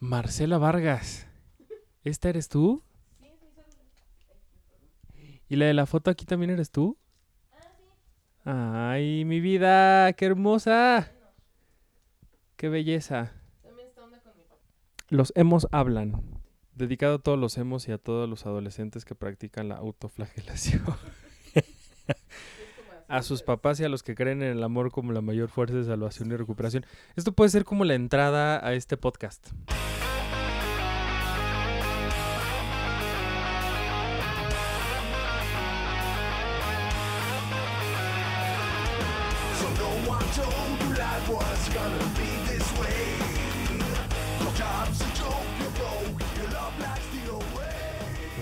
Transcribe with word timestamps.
Marcela 0.00 0.58
Vargas. 0.58 1.26
¿Esta 2.04 2.28
eres 2.28 2.48
tú? 2.48 2.82
¿Y 5.48 5.56
la 5.56 5.66
de 5.66 5.74
la 5.74 5.86
foto 5.86 6.10
aquí 6.10 6.24
también 6.24 6.50
eres 6.50 6.70
tú? 6.70 6.96
Ay, 8.44 9.24
mi 9.24 9.40
vida, 9.40 10.12
qué 10.12 10.26
hermosa. 10.26 11.10
Qué 12.56 12.68
belleza. 12.68 13.32
Los 15.08 15.32
hemos 15.36 15.66
hablan. 15.72 16.22
Dedicado 16.74 17.16
a 17.16 17.18
todos 17.18 17.38
los 17.38 17.58
hemos 17.58 17.88
y 17.88 17.92
a 17.92 17.98
todos 17.98 18.28
los 18.28 18.46
adolescentes 18.46 19.04
que 19.04 19.14
practican 19.14 19.68
la 19.68 19.76
autoflagelación. 19.76 20.84
a 23.08 23.22
sus 23.22 23.42
papás 23.42 23.80
y 23.80 23.84
a 23.84 23.88
los 23.88 24.02
que 24.02 24.14
creen 24.14 24.42
en 24.42 24.56
el 24.56 24.62
amor 24.62 24.90
como 24.90 25.12
la 25.12 25.22
mayor 25.22 25.48
fuerza 25.48 25.76
de 25.76 25.84
salvación 25.84 26.30
y 26.30 26.36
recuperación. 26.36 26.86
Esto 27.16 27.32
puede 27.32 27.50
ser 27.50 27.64
como 27.64 27.84
la 27.84 27.94
entrada 27.94 28.64
a 28.64 28.74
este 28.74 28.96
podcast. 28.96 29.48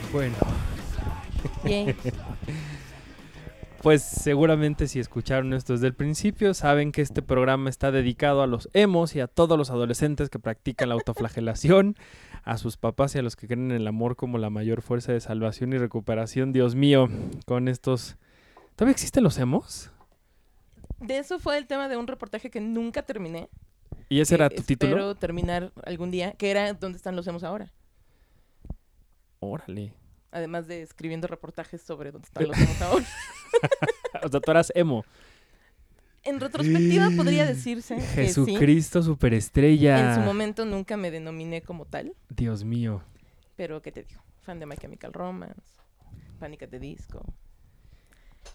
Pues 0.00 0.12
bueno, 0.12 0.36
Yay. 1.64 1.96
pues 3.86 4.02
seguramente 4.02 4.88
si 4.88 4.98
escucharon 4.98 5.52
esto 5.52 5.74
desde 5.74 5.86
el 5.86 5.94
principio, 5.94 6.54
saben 6.54 6.90
que 6.90 7.02
este 7.02 7.22
programa 7.22 7.70
está 7.70 7.92
dedicado 7.92 8.42
a 8.42 8.48
los 8.48 8.68
emos 8.72 9.14
y 9.14 9.20
a 9.20 9.28
todos 9.28 9.56
los 9.56 9.70
adolescentes 9.70 10.28
que 10.28 10.40
practican 10.40 10.88
la 10.88 10.96
autoflagelación, 10.96 11.94
a 12.42 12.58
sus 12.58 12.78
papás 12.78 13.14
y 13.14 13.20
a 13.20 13.22
los 13.22 13.36
que 13.36 13.46
creen 13.46 13.70
en 13.70 13.76
el 13.76 13.86
amor 13.86 14.16
como 14.16 14.38
la 14.38 14.50
mayor 14.50 14.82
fuerza 14.82 15.12
de 15.12 15.20
salvación 15.20 15.72
y 15.72 15.78
recuperación. 15.78 16.52
Dios 16.52 16.74
mío, 16.74 17.08
con 17.44 17.68
estos... 17.68 18.16
¿Todavía 18.74 18.90
existen 18.90 19.22
los 19.22 19.38
emos? 19.38 19.92
De 20.98 21.18
eso 21.18 21.38
fue 21.38 21.56
el 21.56 21.68
tema 21.68 21.88
de 21.88 21.96
un 21.96 22.08
reportaje 22.08 22.50
que 22.50 22.60
nunca 22.60 23.02
terminé. 23.02 23.48
¿Y 24.08 24.18
ese 24.18 24.34
era 24.34 24.50
tu 24.50 24.64
título? 24.64 24.96
Espero 24.96 25.14
terminar 25.14 25.70
algún 25.84 26.10
día, 26.10 26.32
que 26.32 26.50
era 26.50 26.72
¿Dónde 26.72 26.96
están 26.96 27.14
los 27.14 27.24
hemos 27.28 27.44
ahora? 27.44 27.72
Órale. 29.38 29.92
Además 30.36 30.66
de 30.66 30.82
escribiendo 30.82 31.26
reportajes 31.28 31.80
sobre 31.80 32.12
dónde 32.12 32.26
están 32.26 32.46
los 32.46 32.82
ahora. 32.82 33.06
O 34.22 34.28
sea, 34.28 34.38
tú 34.38 34.50
eras 34.50 34.70
emo. 34.74 35.02
En 36.24 36.40
retrospectiva 36.40 37.08
podría 37.16 37.46
decirse 37.46 37.94
que 37.96 38.02
sí. 38.02 38.06
Jesucristo 38.44 39.02
superestrella. 39.02 40.10
En 40.10 40.14
su 40.16 40.20
momento 40.20 40.66
nunca 40.66 40.98
me 40.98 41.10
denominé 41.10 41.62
como 41.62 41.86
tal, 41.86 42.12
Dios 42.28 42.64
mío. 42.64 43.02
pero 43.56 43.80
¿qué 43.80 43.92
te 43.92 44.02
digo? 44.02 44.20
Fan 44.42 44.58
de 44.60 44.66
My 44.66 44.76
Chemical 44.76 45.14
Romance, 45.14 45.62
Panic 46.38 46.64
at 46.64 46.68
the 46.68 46.80
Disco. 46.80 47.24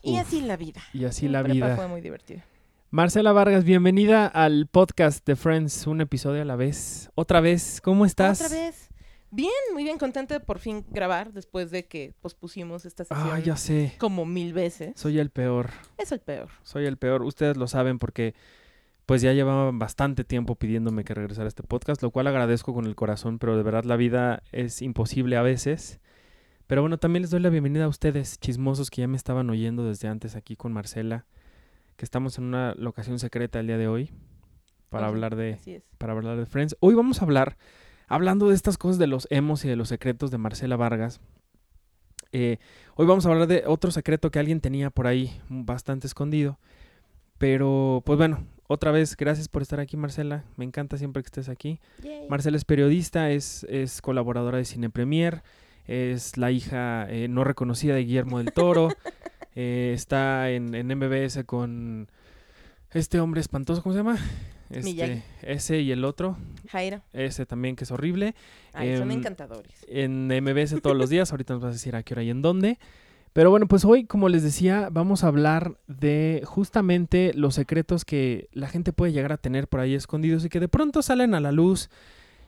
Y 0.04 0.14
Uf, 0.14 0.20
así 0.20 0.42
la 0.42 0.58
vida. 0.58 0.82
Y 0.94 1.06
así 1.06 1.28
la 1.28 1.42
prepa 1.42 1.54
vida. 1.54 1.76
fue 1.76 1.88
muy 1.88 2.02
divertida. 2.02 2.46
Marcela 2.92 3.32
Vargas, 3.32 3.64
bienvenida 3.64 4.28
al 4.28 4.68
podcast 4.68 5.26
de 5.26 5.36
Friends, 5.36 5.88
un 5.88 6.02
episodio 6.02 6.44
a 6.44 6.46
la 6.46 6.56
vez. 6.56 7.10
Otra 7.16 7.42
vez, 7.42 7.82
¿cómo 7.82 8.06
estás? 8.06 8.40
Otra 8.40 8.56
vez. 8.56 8.91
Bien, 9.34 9.52
muy 9.74 9.84
bien 9.84 9.98
contenta 9.98 10.34
de 10.34 10.40
por 10.42 10.60
fin 10.60 10.86
grabar 10.90 11.32
después 11.32 11.72
de 11.72 11.86
que 11.88 12.14
pospusimos 12.22 12.86
esta 12.86 13.06
sesión 13.06 13.30
Ah, 13.32 13.40
ya 13.40 13.56
sé. 13.56 13.94
como 13.98 14.26
mil 14.26 14.52
veces. 14.54 14.92
Soy 15.00 15.20
el 15.20 15.30
peor. 15.30 15.70
Es 15.98 16.12
el 16.12 16.20
peor. 16.20 16.50
Soy 16.64 16.86
el 16.86 16.98
peor. 16.98 17.22
Ustedes 17.24 17.56
lo 17.56 17.68
saben 17.68 17.98
porque 17.98 18.36
pues 19.06 19.22
ya 19.22 19.32
llevaban 19.34 19.80
bastante 19.80 20.24
tiempo 20.26 20.56
pidiéndome 20.56 21.04
que 21.06 21.14
regresara 21.14 21.46
a 21.46 21.48
este 21.48 21.64
podcast, 21.64 22.02
lo 22.02 22.12
cual 22.12 22.28
agradezco 22.28 22.74
con 22.74 22.86
el 22.86 22.96
corazón, 22.96 23.40
pero 23.40 23.56
de 23.58 23.64
verdad 23.64 23.84
la 23.86 23.96
vida 23.96 24.44
es 24.52 24.82
imposible 24.82 25.38
a 25.38 25.42
veces. 25.42 26.00
Pero 26.68 26.82
bueno, 26.82 26.98
también 26.98 27.22
les 27.22 27.32
doy 27.32 27.40
la 27.42 27.50
bienvenida 27.50 27.86
a 27.86 27.90
ustedes, 27.90 28.38
chismosos 28.40 28.90
que 28.90 29.02
ya 29.02 29.08
me 29.08 29.18
estaban 29.18 29.50
oyendo 29.50 29.86
desde 29.86 30.08
antes 30.08 30.36
aquí 30.36 30.56
con 30.56 30.72
Marcela, 30.72 31.26
que 31.98 32.06
estamos 32.06 32.38
en 32.38 32.46
una 32.46 32.74
locación 32.76 33.18
secreta 33.20 33.60
el 33.60 33.68
día 33.68 33.78
de 33.78 33.88
hoy 33.88 34.12
para 34.90 35.08
hablar 35.08 35.36
de 35.36 35.54
Así 35.54 35.74
es. 35.76 35.84
para 35.98 36.14
hablar 36.14 36.38
de 36.38 36.46
Friends. 36.46 36.78
Hoy 36.80 36.94
vamos 36.96 37.22
a 37.22 37.26
hablar, 37.26 37.58
hablando 38.12 38.50
de 38.50 38.56
estas 38.56 38.78
cosas 38.78 38.98
de 38.98 39.08
los 39.08 39.26
emos 39.32 39.64
y 39.64 39.70
de 39.70 39.78
los 39.78 39.88
secretos 39.88 40.32
de 40.32 40.38
Marcela 40.38 40.76
Vargas. 40.76 41.22
eh, 42.34 42.58
hoy 42.96 43.06
vamos 43.06 43.26
a 43.26 43.30
hablar 43.30 43.48
de 43.48 43.64
otro 43.66 43.90
secreto 43.92 44.32
que 44.32 44.40
alguien 44.40 44.60
tenía 44.60 44.90
por 44.90 45.08
ahí 45.08 45.42
bastante 45.48 46.08
escondido. 46.08 46.60
Pero, 47.38 48.04
pues 48.06 48.18
bueno, 48.18 48.46
otra 48.68 48.92
vez, 48.92 49.16
gracias 49.16 49.48
por 49.48 49.62
estar 49.62 49.80
aquí, 49.80 49.96
Marcela. 49.98 50.44
Me 50.58 50.66
encanta 50.66 50.98
siempre 50.98 51.24
que 51.24 51.28
estés 51.28 51.50
aquí. 51.50 51.80
Yay. 52.04 52.28
Marcela 52.30 52.58
es 52.58 52.66
periodista, 52.66 53.32
es, 53.32 53.66
es 53.70 54.02
colaboradora 54.02 54.58
de 54.58 54.66
Cine 54.66 54.90
Premier, 54.90 55.42
es 55.86 56.38
la 56.38 56.52
hija 56.52 57.10
eh, 57.10 57.28
no 57.30 57.44
reconocida 57.44 57.96
de 57.96 58.04
Guillermo 58.04 58.38
del 58.38 58.52
Toro, 58.52 58.90
eh, 59.56 59.92
está 59.96 60.52
en, 60.52 60.76
en 60.76 60.88
MBS 60.88 61.44
con 61.46 62.10
este 62.92 63.22
hombre 63.22 63.42
espantoso, 63.42 63.82
¿cómo 63.82 63.94
se 63.94 64.00
llama? 64.00 64.18
Este, 64.72 64.84
Miyagi. 64.84 65.22
ese 65.42 65.80
y 65.82 65.92
el 65.92 66.04
otro, 66.06 66.38
Jaira. 66.70 67.04
ese 67.14 67.46
también 67.46 67.76
que 67.76 67.84
es 67.84 67.92
horrible. 67.92 68.36
Ay, 68.74 68.98
son 68.98 69.12
Em, 69.12 69.18
encantadores. 69.20 69.72
En 69.88 70.28
MBS 70.28 70.80
todos 70.82 70.96
los 70.96 71.10
días, 71.10 71.32
ahorita 71.32 71.54
nos 71.54 71.64
vas 71.64 71.70
a 71.70 71.74
decir 71.74 71.96
a 71.96 72.04
qué 72.04 72.14
hora 72.14 72.24
y 72.24 72.30
en 72.30 72.42
dónde. 72.42 72.80
Pero 73.34 73.50
bueno, 73.50 73.66
pues 73.68 73.86
hoy, 73.86 74.04
como 74.06 74.28
les 74.28 74.44
decía, 74.44 74.90
vamos 74.92 75.24
a 75.24 75.28
hablar 75.28 75.78
de 75.88 76.42
justamente 76.46 77.32
los 77.34 77.56
secretos 77.56 78.04
que 78.04 78.50
la 78.52 78.68
gente 78.68 78.92
puede 78.92 79.14
llegar 79.14 79.32
a 79.32 79.38
tener 79.38 79.68
por 79.70 79.80
ahí 79.80 79.94
escondidos 79.96 80.44
y 80.44 80.50
que 80.50 80.60
de 80.60 80.68
pronto 80.68 81.02
salen 81.02 81.34
a 81.34 81.40
la 81.40 81.54
luz 81.54 81.90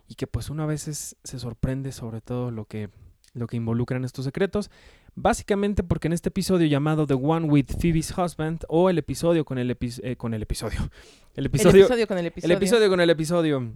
y 0.09 0.15
que 0.15 0.27
pues 0.27 0.49
una 0.49 0.65
vez 0.65 0.81
se 1.23 1.39
sorprende 1.39 1.93
sobre 1.93 2.19
todo 2.19 2.51
lo 2.51 2.65
que, 2.65 2.89
lo 3.33 3.47
que 3.47 3.57
involucran 3.57 4.05
estos 4.05 4.25
secretos. 4.25 4.69
Básicamente 5.15 5.83
porque 5.83 6.07
en 6.07 6.13
este 6.13 6.29
episodio 6.29 6.67
llamado 6.67 7.05
The 7.07 7.15
One 7.15 7.47
with 7.47 7.65
Phoebe's 7.79 8.15
Husband 8.17 8.63
o 8.67 8.89
el 8.89 8.97
episodio 8.97 9.45
con 9.45 9.57
el, 9.57 9.71
epi- 9.77 9.99
eh, 10.03 10.15
con 10.15 10.33
el 10.33 10.41
episodio. 10.43 10.79
El 11.35 11.41
El 11.41 11.45
episodio, 11.47 12.07
con 12.07 12.19
el 12.19 12.27
episodio. 12.27 12.51
el 12.53 12.57
episodio 12.57 12.89
con 12.89 12.99
el 13.01 13.09
episodio. 13.09 13.73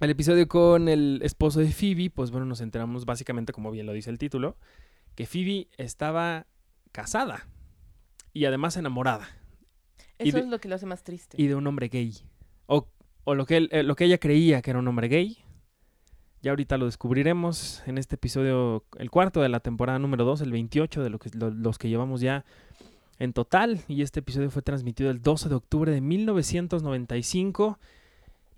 El 0.00 0.10
episodio 0.10 0.46
con 0.46 0.88
el 0.88 1.18
esposo 1.24 1.58
de 1.58 1.72
Phoebe, 1.72 2.08
pues 2.08 2.30
bueno, 2.30 2.46
nos 2.46 2.60
enteramos 2.60 3.04
básicamente, 3.04 3.52
como 3.52 3.72
bien 3.72 3.84
lo 3.86 3.92
dice 3.92 4.10
el 4.10 4.18
título, 4.18 4.56
que 5.16 5.26
Phoebe 5.26 5.66
estaba 5.76 6.46
casada 6.92 7.48
y 8.32 8.44
además 8.44 8.76
enamorada 8.76 9.26
Eso 10.18 10.36
de- 10.36 10.44
es 10.44 10.48
lo 10.48 10.60
que 10.60 10.68
lo 10.68 10.76
hace 10.76 10.86
más 10.86 11.02
triste. 11.02 11.36
y 11.40 11.48
de 11.48 11.56
un 11.56 11.66
hombre 11.66 11.88
gay. 11.88 12.14
O, 12.66 12.86
o 13.24 13.34
lo, 13.34 13.44
que 13.44 13.56
él- 13.56 13.68
eh, 13.72 13.82
lo 13.82 13.96
que 13.96 14.04
ella 14.04 14.18
creía 14.18 14.62
que 14.62 14.70
era 14.70 14.78
un 14.78 14.86
hombre 14.86 15.08
gay. 15.08 15.38
Ya 16.44 16.50
ahorita 16.50 16.76
lo 16.76 16.84
descubriremos 16.84 17.82
en 17.86 17.96
este 17.96 18.16
episodio, 18.16 18.84
el 18.98 19.10
cuarto 19.10 19.40
de 19.40 19.48
la 19.48 19.60
temporada 19.60 19.98
número 19.98 20.26
2, 20.26 20.42
el 20.42 20.52
28 20.52 21.02
de 21.02 21.08
lo 21.08 21.18
que, 21.18 21.30
lo- 21.32 21.48
los 21.48 21.78
que 21.78 21.88
llevamos 21.88 22.20
ya 22.20 22.44
en 23.18 23.32
total. 23.32 23.80
Y 23.88 24.02
este 24.02 24.20
episodio 24.20 24.50
fue 24.50 24.60
transmitido 24.60 25.10
el 25.10 25.22
12 25.22 25.48
de 25.48 25.54
octubre 25.54 25.90
de 25.90 26.02
1995. 26.02 27.78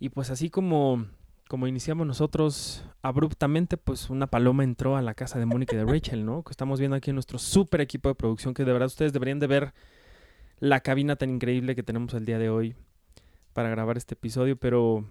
Y 0.00 0.08
pues 0.08 0.30
así 0.30 0.50
como, 0.50 1.06
como 1.46 1.68
iniciamos 1.68 2.08
nosotros 2.08 2.84
abruptamente, 3.02 3.76
pues 3.76 4.10
una 4.10 4.26
paloma 4.26 4.64
entró 4.64 4.96
a 4.96 5.02
la 5.02 5.14
casa 5.14 5.38
de 5.38 5.46
Mónica 5.46 5.76
y 5.76 5.78
de 5.78 5.84
Rachel, 5.84 6.26
¿no? 6.26 6.42
Que 6.42 6.50
estamos 6.50 6.80
viendo 6.80 6.96
aquí 6.96 7.10
en 7.10 7.14
nuestro 7.14 7.38
super 7.38 7.80
equipo 7.80 8.08
de 8.08 8.16
producción, 8.16 8.52
que 8.52 8.64
de 8.64 8.72
verdad 8.72 8.86
ustedes 8.86 9.12
deberían 9.12 9.38
de 9.38 9.46
ver 9.46 9.74
la 10.58 10.80
cabina 10.80 11.14
tan 11.14 11.30
increíble 11.30 11.76
que 11.76 11.84
tenemos 11.84 12.14
el 12.14 12.24
día 12.24 12.40
de 12.40 12.50
hoy 12.50 12.74
para 13.52 13.68
grabar 13.70 13.96
este 13.96 14.14
episodio, 14.14 14.56
pero 14.56 15.04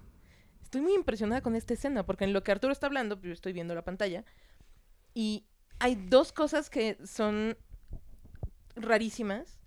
Estoy 0.76 0.84
muy 0.84 0.96
impresionada 0.96 1.40
con 1.40 1.56
esta 1.56 1.74
escena, 1.74 2.06
porque 2.06 2.26
en 2.26 2.34
lo 2.34 2.44
que 2.44 2.52
Arturo 2.52 2.74
está 2.74 2.88
hablando, 2.88 3.18
yo 3.22 3.32
estoy 3.32 3.54
viendo 3.54 3.74
la 3.74 3.86
pantalla, 3.86 4.26
y 5.14 5.46
hay 5.80 5.96
dos 5.96 6.34
cosas 6.34 6.70
que 6.70 6.98
son 7.06 7.58
rarísimas. 8.76 9.62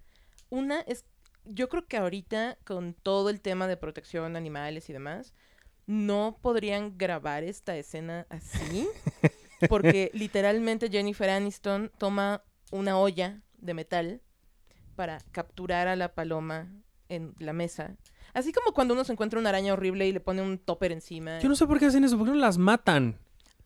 Una 0.50 0.82
es, 0.82 1.06
yo 1.46 1.70
creo 1.70 1.86
que 1.86 1.96
ahorita 1.96 2.58
con 2.66 2.92
todo 2.92 3.30
el 3.30 3.40
tema 3.40 3.66
de 3.68 3.78
protección 3.78 4.34
a 4.34 4.38
animales 4.38 4.90
y 4.90 4.92
demás, 4.92 5.32
no 5.86 6.38
podrían 6.42 6.98
grabar 6.98 7.42
esta 7.42 7.74
escena 7.78 8.26
así, 8.28 8.86
porque 9.70 10.10
literalmente 10.12 10.90
Jennifer 10.90 11.30
Aniston 11.30 11.90
toma 11.96 12.42
una 12.70 12.98
olla 12.98 13.40
de 13.56 13.72
metal 13.72 14.20
para 14.94 15.22
capturar 15.32 15.88
a 15.88 15.96
la 15.96 16.14
paloma 16.14 16.70
en 17.08 17.34
la 17.38 17.54
mesa. 17.54 17.96
Así 18.38 18.52
como 18.52 18.72
cuando 18.72 18.94
uno 18.94 19.02
se 19.04 19.12
encuentra 19.12 19.40
una 19.40 19.48
araña 19.48 19.72
horrible 19.72 20.06
y 20.06 20.12
le 20.12 20.20
pone 20.20 20.42
un 20.42 20.58
topper 20.58 20.92
encima. 20.92 21.40
yo 21.40 21.48
no 21.48 21.56
sé 21.56 21.66
por 21.66 21.78
qué 21.80 21.86
hacen 21.86 22.04
eso, 22.04 22.16
¿por 22.16 22.26
qué 22.26 22.32
no 22.32 22.38
las 22.38 22.56
matan? 22.56 23.18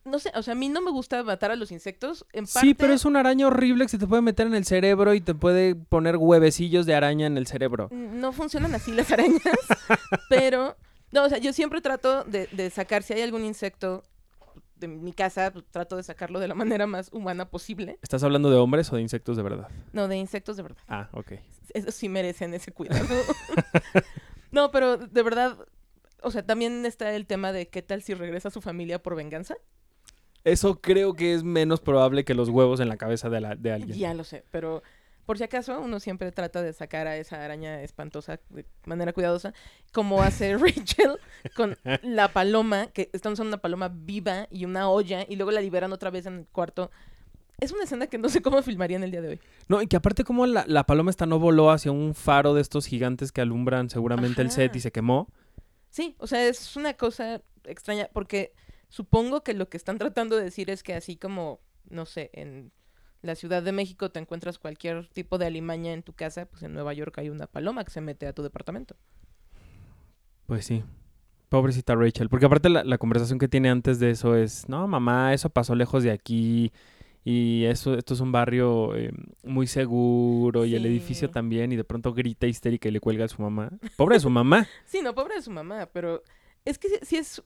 No 0.05 0.19
sé, 0.19 0.33
o 0.35 0.43
sea, 0.43 0.53
a 0.53 0.55
mí 0.57 0.69
no 0.71 0.81
me 0.81 0.91
gusta 0.91 1.23
matar 1.23 1.51
a 1.51 1.57
los 1.57 1.71
insectos. 1.71 2.27
En 2.33 2.47
parte, 2.47 2.61
Sí, 2.61 2.75
pero 2.75 2.93
es 2.95 3.05
una 3.05 3.21
araña 3.21 3.47
horrible 3.47 3.85
que 3.85 3.91
se 3.91 3.99
te 3.99 4.07
puede 4.07 4.23
meter 4.23 4.47
en 4.47 4.55
el 4.55 4.65
cerebro 4.65 5.13
y 5.15 5.21
te 5.21 5.35
puede 5.35 5.75
poner 5.77 6.17
huevecillos 6.17 6.87
de 6.87 6.95
araña 6.95 7.27
en 7.27 7.37
el 7.37 7.47
cerebro. 7.47 7.89
no 7.93 8.33
funcionan 8.33 8.75
así 8.75 8.93
las 8.93 9.13
arañas. 9.13 9.43
pero, 10.31 10.77
no, 11.13 11.25
o 11.25 11.29
sea, 11.29 11.37
yo 11.39 11.53
siempre 11.53 11.81
trato 11.83 12.25
de, 12.25 12.49
de 12.51 12.71
sacar, 12.71 13.03
si 13.03 13.13
hay 13.13 13.21
algún 13.21 13.45
insecto 13.45 14.03
de 14.77 14.89
mi 14.89 15.13
casa, 15.13 15.53
pues, 15.53 15.65
trato 15.71 15.97
de 15.97 16.03
sacarlo 16.03 16.41
de 16.41 16.49
la 16.49 16.55
manera 16.55 16.87
más 16.87 17.11
humana 17.13 17.49
posible. 17.49 17.99
¿Estás 18.03 18.25
hablando 18.25 18.51
de 18.51 18.57
hombres 18.57 18.93
o 18.93 18.97
de 18.97 19.03
insectos 19.03 19.37
de 19.37 19.43
verdad? 19.43 19.69
No, 19.93 20.09
de 20.09 20.17
insectos 20.17 20.57
de 20.57 20.63
verdad. 20.65 20.79
Ah, 20.89 21.09
ok. 21.13 21.33
Esos 21.75 21.95
sí 21.95 22.09
merecen 22.09 22.53
ese 22.55 22.73
cuidado. 22.73 23.07
no, 24.53 24.71
pero 24.71 24.97
de 24.97 25.23
verdad, 25.23 25.57
O 26.23 26.31
sea, 26.31 26.47
también 26.47 26.87
está 26.87 27.13
el 27.15 27.27
tema 27.27 27.51
de 27.53 27.67
qué 27.69 27.83
tal 27.83 28.01
si 28.03 28.15
regresa 28.15 28.49
a 28.49 28.53
su 28.53 28.61
familia 28.61 29.03
por 29.03 29.17
venganza. 29.17 29.57
Eso 30.45 30.81
creo 30.81 31.15
que 31.15 31.35
es 31.35 31.43
menos 31.45 31.81
probable 31.81 32.25
que 32.25 32.35
los 32.35 32.49
huevos 32.49 32.81
en 32.81 32.89
la 32.89 32.97
cabeza 32.97 33.29
de, 33.31 33.41
la- 33.41 33.55
de 33.57 33.73
alguien. 33.73 33.99
Ya 33.99 34.13
lo 34.15 34.25
sé, 34.25 34.45
pero 34.51 34.83
por 35.25 35.39
si 35.39 35.45
acaso 35.45 35.81
uno 35.81 36.01
siempre 36.01 36.33
trata 36.33 36.63
de 36.63 36.73
sacar 36.73 37.07
a 37.07 37.17
esa 37.17 37.45
araña 37.45 37.81
espantosa 37.83 38.41
de 38.51 38.65
manera 38.87 39.13
cuidadosa, 39.13 39.55
como 39.93 40.21
hace 40.23 40.57
Rachel 40.59 41.19
con 41.55 41.77
la 42.03 42.29
paloma, 42.33 42.89
que 42.89 43.09
están 43.13 43.35
usando 43.35 43.49
una 43.51 43.63
paloma 43.63 43.89
viva 43.93 44.49
y 44.51 44.65
una 44.65 44.89
olla 44.91 45.25
y 45.29 45.37
luego 45.37 45.53
la 45.53 45.61
liberan 45.61 45.93
otra 45.93 46.11
vez 46.11 46.27
en 46.27 46.39
el 46.41 46.47
cuarto. 46.47 46.91
Es 47.63 47.71
una 47.71 47.85
escena 47.85 48.09
que 48.09 48.19
no 48.19 48.29
sé 48.29 48.43
cómo 48.43 48.61
filmarían 48.61 49.05
el 49.05 49.13
día 49.13 49.23
de 49.23 49.29
hoy. 49.29 49.41
No, 49.69 49.81
y 49.81 49.87
que 49.87 49.95
aparte 49.95 50.25
como 50.25 50.47
la, 50.47 50.65
la 50.67 50.85
paloma 50.85 51.11
esta 51.11 51.27
no 51.27 51.39
voló 51.39 51.71
hacia 51.71 51.93
un 51.93 52.13
faro 52.13 52.55
de 52.55 52.61
estos 52.61 52.87
gigantes 52.87 53.31
que 53.31 53.41
alumbran 53.41 53.89
seguramente 53.89 54.43
el 54.43 54.51
set 54.51 54.75
y 54.75 54.81
se 54.81 54.91
quemó. 54.91 55.29
Sí, 55.89 56.17
o 56.19 56.27
sea, 56.27 56.45
es 56.49 56.75
una 56.75 56.95
cosa 56.95 57.41
extraña 57.63 58.09
porque 58.13 58.53
supongo 58.89 59.45
que 59.45 59.55
lo 59.55 59.69
que 59.69 59.77
están 59.77 59.97
tratando 59.97 60.37
de 60.37 60.43
decir 60.43 60.71
es 60.71 60.83
que 60.83 60.95
así 60.95 61.15
como, 61.15 61.61
no 61.89 62.05
sé, 62.05 62.31
en 62.33 62.73
la 63.21 63.37
Ciudad 63.37 63.63
de 63.63 63.71
México 63.71 64.11
te 64.11 64.19
encuentras 64.19 64.59
cualquier 64.59 65.07
tipo 65.11 65.39
de 65.39 65.47
alimaña 65.47 65.93
en 65.93 66.03
tu 66.03 66.15
casa, 66.15 66.47
pues 66.47 66.65
en 66.65 66.73
Nueva 66.73 66.93
York 66.95 67.17
hay 67.19 67.29
una 67.29 67.47
paloma 67.47 67.85
que 67.85 67.93
se 67.93 68.01
mete 68.01 68.27
a 68.27 68.33
tu 68.33 68.43
departamento. 68.43 68.97
Pues 70.47 70.65
sí. 70.65 70.83
Pobrecita 71.49 71.95
Rachel. 71.95 72.29
Porque 72.29 72.47
aparte 72.47 72.71
la, 72.71 72.83
la 72.83 72.99
conversación 72.99 73.39
que 73.39 73.47
tiene 73.47 73.71
antes 73.71 74.01
de 74.01 74.11
eso 74.11 74.35
es, 74.35 74.69
no, 74.69 74.89
mamá, 74.89 75.33
eso 75.33 75.49
pasó 75.49 75.77
lejos 75.77 76.03
de 76.03 76.11
aquí. 76.11 76.73
Y 77.25 77.65
eso, 77.67 77.95
esto 77.95 78.15
es 78.15 78.21
un 78.21 78.33
barrio 78.33 78.97
eh, 78.97 79.13
muy 79.45 79.67
seguro 79.69 80.65
y 80.65 80.75
el 80.75 80.85
edificio 80.87 81.31
también. 81.31 81.71
Y 81.73 81.77
de 81.77 81.85
pronto 81.85 82.13
grita 82.13 82.47
histérica 82.47 82.89
y 82.89 82.93
le 82.93 83.01
cuelga 83.01 83.25
a 83.27 83.29
su 83.29 83.41
mamá. 83.41 83.71
Pobre 83.97 84.17
de 84.17 84.21
su 84.21 84.31
mamá. 84.31 84.67
Sí, 84.87 85.01
no, 85.03 85.15
pobre 85.15 85.37
de 85.37 85.43
su 85.43 85.51
mamá, 85.51 85.89
pero 85.93 86.23
es 86.65 86.79
que 86.79 86.89
sí, 86.89 86.95
sí 87.03 87.17
es, 87.17 87.43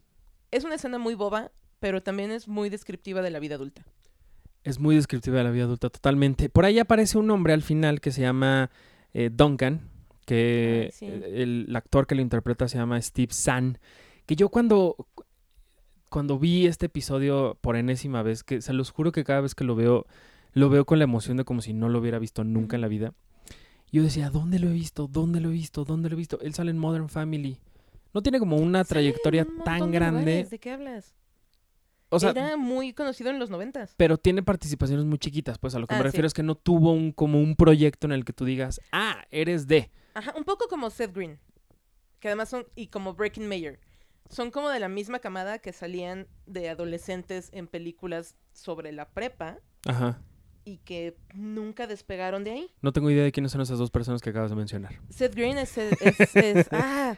es 0.50 0.64
una 0.64 0.76
escena 0.76 0.98
muy 0.98 1.14
boba, 1.14 1.50
pero 1.78 2.02
también 2.02 2.30
es 2.30 2.48
muy 2.48 2.70
descriptiva 2.70 3.20
de 3.20 3.30
la 3.30 3.38
vida 3.38 3.56
adulta. 3.56 3.84
Es 4.64 4.80
muy 4.80 4.96
descriptiva 4.96 5.38
de 5.38 5.44
la 5.44 5.50
vida 5.50 5.64
adulta, 5.64 5.90
totalmente. 5.90 6.48
Por 6.48 6.64
ahí 6.64 6.78
aparece 6.78 7.18
un 7.18 7.30
hombre 7.30 7.52
al 7.52 7.62
final 7.62 8.00
que 8.00 8.10
se 8.10 8.22
llama 8.22 8.70
eh, 9.14 9.30
Duncan, 9.32 9.90
que 10.24 10.90
sí. 10.92 11.06
eh, 11.06 11.42
el, 11.42 11.66
el 11.68 11.76
actor 11.76 12.06
que 12.06 12.14
lo 12.14 12.22
interpreta 12.22 12.66
se 12.66 12.78
llama 12.78 13.00
Steve 13.00 13.32
Zahn. 13.32 13.78
Que 14.24 14.34
yo 14.34 14.48
cuando, 14.48 14.96
cuando 16.08 16.38
vi 16.38 16.66
este 16.66 16.86
episodio 16.86 17.56
por 17.60 17.76
enésima 17.76 18.22
vez, 18.22 18.42
que 18.44 18.60
se 18.62 18.72
los 18.72 18.90
juro 18.90 19.12
que 19.12 19.24
cada 19.24 19.40
vez 19.40 19.54
que 19.54 19.64
lo 19.64 19.74
veo, 19.74 20.06
lo 20.52 20.68
veo 20.70 20.84
con 20.86 20.98
la 20.98 21.04
emoción 21.04 21.36
de 21.36 21.44
como 21.44 21.60
si 21.62 21.72
no 21.72 21.88
lo 21.88 21.98
hubiera 21.98 22.18
visto 22.18 22.44
nunca 22.44 22.76
en 22.76 22.82
la 22.82 22.88
vida. 22.88 23.12
Yo 23.92 24.02
decía, 24.02 24.30
¿dónde 24.30 24.58
lo 24.58 24.68
he 24.68 24.72
visto? 24.72 25.06
¿Dónde 25.06 25.40
lo 25.40 25.48
he 25.50 25.52
visto? 25.52 25.84
¿Dónde 25.84 26.08
lo 26.08 26.14
he 26.16 26.18
visto? 26.18 26.38
Él 26.40 26.54
sale 26.54 26.70
en 26.70 26.78
Modern 26.78 27.08
Family. 27.08 27.58
No 28.12 28.22
tiene 28.22 28.38
como 28.38 28.56
una 28.56 28.84
trayectoria 28.84 29.46
un 29.48 29.62
tan 29.64 29.90
de 29.90 29.98
grande. 29.98 30.44
¿De 30.50 30.58
qué 30.58 30.72
hablas? 30.72 31.14
O 32.08 32.20
sea, 32.20 32.30
Era 32.30 32.56
muy 32.56 32.92
conocido 32.92 33.30
en 33.30 33.38
los 33.38 33.50
noventas. 33.50 33.94
pero 33.96 34.16
tiene 34.16 34.42
participaciones 34.42 35.04
muy 35.04 35.18
chiquitas, 35.18 35.58
pues 35.58 35.74
a 35.74 35.78
lo 35.80 35.86
que 35.86 35.94
Ah, 35.94 35.98
me 35.98 36.02
sí. 36.02 36.06
refiero 36.06 36.26
es 36.26 36.34
que 36.34 36.42
no 36.44 36.54
tuvo 36.54 36.92
un 36.92 37.10
como 37.12 37.40
un 37.40 37.56
proyecto 37.56 38.06
en 38.06 38.12
el 38.12 38.24
que 38.24 38.32
tú 38.32 38.44
digas, 38.44 38.80
ah, 38.92 39.24
eres 39.30 39.66
de. 39.66 39.90
Ajá, 40.14 40.32
un 40.36 40.44
poco 40.44 40.66
como 40.68 40.88
Seth 40.90 41.12
Green. 41.14 41.38
Que 42.20 42.28
además 42.28 42.48
son, 42.48 42.64
y 42.76 42.86
como 42.88 43.14
Breaking 43.14 43.48
Mayer. 43.48 43.80
Son 44.30 44.50
como 44.50 44.68
de 44.70 44.80
la 44.80 44.88
misma 44.88 45.18
camada 45.18 45.58
que 45.58 45.72
salían 45.72 46.26
de 46.46 46.68
adolescentes 46.68 47.48
en 47.52 47.66
películas 47.68 48.34
sobre 48.52 48.92
la 48.92 49.08
prepa 49.08 49.58
Ajá. 49.86 50.20
y 50.64 50.78
que 50.78 51.16
nunca 51.34 51.86
despegaron 51.86 52.42
de 52.44 52.50
ahí. 52.50 52.70
No 52.82 52.92
tengo 52.92 53.10
idea 53.10 53.22
de 53.24 53.32
quiénes 53.32 53.52
son 53.52 53.60
esas 53.60 53.78
dos 53.78 53.90
personas 53.90 54.20
que 54.22 54.30
acabas 54.30 54.50
de 54.50 54.56
mencionar. 54.56 54.98
Seth 55.10 55.34
Green 55.34 55.58
es, 55.58 55.76
es- 55.78 56.36
es- 56.36 56.68
ah, 56.72 57.16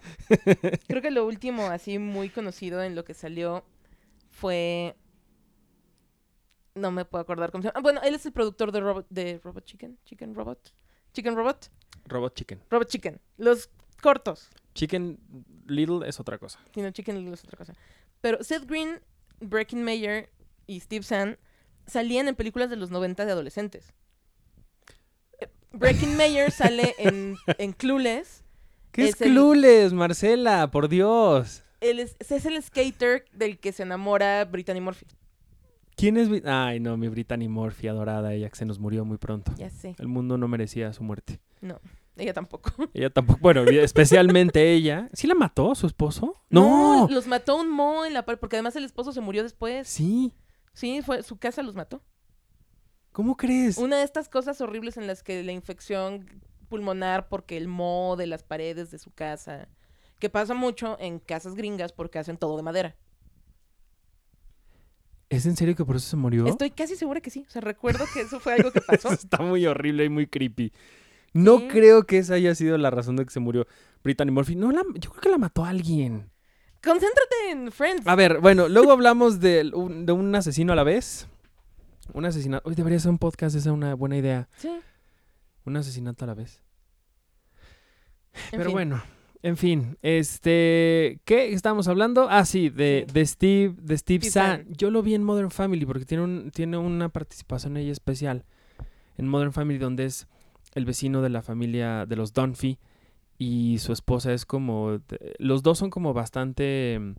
creo 0.87 1.00
que 1.02 1.10
lo 1.10 1.26
último 1.26 1.66
así 1.66 1.99
muy 1.99 2.28
conocido 2.28 2.82
en 2.82 2.94
lo 2.94 3.05
que 3.05 3.14
salió 3.14 3.64
fue 4.31 4.94
no 6.75 6.90
me 6.93 7.05
puedo 7.05 7.22
acordar 7.22 7.50
cómo 7.50 7.62
se 7.62 7.69
llama. 7.69 7.78
Ah, 7.78 7.82
bueno, 7.82 8.00
él 8.02 8.14
es 8.14 8.25
el 8.26 8.32
productor 8.32 8.70
de 8.70 8.81
Robot 8.81 9.06
de 9.10 9.40
Robot 9.43 9.64
Chicken, 9.64 9.99
Chicken 10.05 10.34
Robot, 10.34 10.72
Chicken 11.12 11.34
Robot, 11.34 11.70
Robot 12.06 12.34
Chicken. 12.34 12.60
Robot 12.70 12.88
Chicken, 12.88 13.20
los 13.37 13.70
cortos. 14.00 14.49
Chicken 14.79 15.19
Little 15.67 16.09
es 16.09 16.21
otra 16.21 16.39
cosa. 16.39 16.61
Sino 16.73 16.89
Chicken 16.93 17.17
Little 17.19 17.35
es 17.35 17.43
otra 17.45 17.57
cosa. 17.59 17.75
Pero 18.21 18.43
Seth 18.45 18.65
Green, 18.67 19.01
Breaking 19.41 19.83
Mayer 19.83 20.31
y 20.69 20.79
Steve 20.81 21.03
Zahn 21.05 21.37
salían 21.87 22.29
en 22.29 22.37
películas 22.37 22.71
de 22.71 22.77
los 22.77 22.91
90 22.93 23.25
de 23.27 23.33
adolescentes. 23.33 23.93
Breaking 25.73 26.17
Mayer 26.17 26.51
sale 26.53 26.95
en, 26.99 27.37
en 27.59 27.73
Clueless. 27.73 28.45
¿Qué 28.93 29.05
es, 29.09 29.15
Es 29.17 29.21
el- 29.23 29.33
Clueless, 29.33 29.93
Marcela? 29.93 30.71
Por 30.71 30.89
Dios. 30.89 31.65
Él 31.81 31.99
es, 32.01 32.17
es 32.21 32.47
el 32.47 32.61
skater 32.63 33.25
del 33.33 33.59
que 33.59 33.73
se 33.73 33.83
enamora 33.85 34.45
Brittany 34.45 34.81
Murphy. 34.81 35.07
¿Quién 35.97 36.17
es? 36.17 36.29
Ay, 36.45 36.79
no, 36.81 36.97
mi 36.97 37.09
Brittany 37.09 37.49
Murphy 37.49 37.89
adorada, 37.89 38.33
ella 38.33 38.49
que 38.49 38.57
se 38.57 38.65
nos 38.65 38.79
murió 38.79 39.05
muy 39.05 39.19
pronto. 39.19 39.53
Ya 39.57 39.71
sé. 39.71 39.97
El 39.99 40.07
mundo 40.09 40.39
no 40.39 40.47
merecía 40.49 40.93
su 40.93 41.03
muerte. 41.03 41.41
No, 41.61 41.81
ella 42.19 42.35
tampoco. 42.35 42.70
Ella 42.94 43.11
tampoco, 43.11 43.38
bueno, 43.41 43.62
especialmente 43.65 44.73
ella. 44.73 45.09
¿Sí 45.12 45.26
la 45.26 45.35
mató 45.35 45.75
su 45.75 45.87
esposo? 45.87 46.35
No. 46.50 47.06
Los 47.11 47.26
mató 47.26 47.56
un 47.56 47.70
mo 47.70 48.05
en 48.05 48.12
la 48.12 48.25
par 48.25 48.38
porque 48.38 48.56
además 48.56 48.76
el 48.76 48.85
esposo 48.85 49.12
se 49.12 49.20
murió 49.20 49.43
después. 49.43 49.87
Sí. 49.88 50.35
Sí, 50.73 51.00
fue 51.03 51.23
su 51.23 51.38
casa 51.38 51.62
los 51.62 51.75
mató. 51.75 52.03
¿Cómo 53.12 53.37
crees? 53.37 53.79
Una 53.79 53.99
de 53.99 54.05
estas 54.05 54.29
cosas 54.29 54.61
horribles 54.61 54.97
en 54.97 55.06
las 55.06 55.23
que 55.23 55.43
la 55.43 55.53
infección 55.53 56.26
pulmonar 56.69 57.29
porque 57.29 57.56
el 57.56 57.69
moho 57.69 58.17
de 58.17 58.26
las 58.26 58.43
paredes 58.43 58.91
de 58.91 58.99
su 58.99 59.11
casa, 59.11 59.69
que 60.19 60.29
pasa 60.29 60.55
mucho 60.55 60.97
en 61.00 61.19
casas 61.19 61.55
gringas 61.55 61.93
porque 61.93 62.19
hacen 62.19 62.37
todo 62.37 62.56
de 62.56 62.62
madera. 62.62 62.97
¿Es 65.31 65.44
en 65.47 65.56
serio 65.56 65.76
que 65.76 65.85
por 65.85 65.97
eso 65.97 66.09
se 66.09 66.17
murió? 66.17 66.47
Estoy 66.47 66.70
casi 66.70 66.97
segura 66.97 67.20
que 67.20 67.31
sí. 67.31 67.44
O 67.47 67.50
sea, 67.50 67.61
recuerdo 67.61 68.05
que 68.15 68.23
eso 68.23 68.41
fue 68.41 68.55
algo 68.55 68.70
que 68.73 68.81
pasó. 68.81 69.09
Está 69.12 69.38
muy 69.38 69.67
horrible 69.67 70.05
y 70.05 70.09
muy 70.09 70.26
creepy. 70.26 70.73
No 71.33 71.69
creo 71.69 72.05
que 72.05 72.19
esa 72.19 72.35
haya 72.35 72.55
sido 72.55 72.77
la 72.79 72.91
razón 72.91 73.17
de 73.17 73.25
que 73.25 73.31
se 73.31 73.41
murió 73.41 73.67
Brittany 74.03 74.31
Murphy. 74.31 74.57
No, 74.57 74.73
la- 74.73 74.83
yo 74.95 75.11
creo 75.11 75.21
que 75.23 75.29
la 75.29 75.39
mató 75.39 75.65
a 75.65 75.69
alguien. 75.71 76.31
Concéntrate 76.83 77.51
en 77.51 77.73
Friends. 77.73 78.07
A 78.07 78.15
ver, 78.15 78.41
bueno, 78.41 78.69
luego 78.69 78.93
hablamos 78.93 79.41
de 79.41 79.71
un, 79.75 80.07
de 80.07 80.13
un 80.13 80.35
asesino 80.35 80.73
a 80.73 80.77
la 80.77 80.85
vez. 80.85 81.27
Un 82.15 82.25
asesinato. 82.25 82.69
Hoy 82.69 82.75
debería 82.75 82.99
ser 82.99 83.11
un 83.11 83.19
podcast, 83.19 83.55
esa 83.57 83.69
es 83.69 83.75
una 83.75 83.95
buena 83.95 84.17
idea. 84.17 84.49
Sí. 84.57 84.71
Un 85.65 85.77
asesinato 85.77 86.25
a 86.25 86.29
la 86.29 86.35
vez. 86.35 86.63
en 88.53 88.59
Pero 88.59 88.65
fin. 88.67 88.73
bueno, 88.73 89.03
en 89.43 89.57
fin, 89.57 89.99
este, 90.03 91.21
¿qué 91.25 91.53
estábamos 91.53 91.89
hablando? 91.89 92.29
Ah, 92.31 92.45
sí, 92.45 92.71
de, 92.71 93.05
Sí. 93.09 93.13
de 93.13 93.27
Steve, 93.27 93.75
de 93.83 93.99
Steve 93.99 94.21
Steve 94.27 94.31
Zahn. 94.31 94.65
Zahn. 94.65 94.75
Yo 94.75 94.91
lo 94.91 95.03
vi 95.03 95.15
en 95.15 95.25
Modern 95.25 95.51
Family 95.51 95.85
porque 95.85 96.05
tiene 96.05 96.23
un, 96.25 96.51
tiene 96.53 96.79
una 96.79 97.08
participación 97.08 97.77
ella 97.77 97.93
especial 97.93 98.44
en 99.17 99.29
Modern 99.29 99.53
Family 99.53 99.79
donde 99.79 100.05
es 100.06 100.27
el 100.75 100.84
vecino 100.84 101.22
de 101.22 101.29
la 101.31 101.43
familia 101.43 102.06
de 102.06 102.17
los 102.17 102.32
Dunphy 102.32 102.79
y 103.39 103.79
su 103.79 103.93
esposa 103.93 104.32
es 104.32 104.44
como, 104.46 105.01
los 105.39 105.63
dos 105.63 105.79
son 105.79 105.91
como 105.91 106.13
bastante, 106.13 106.98
mm, 107.01 107.15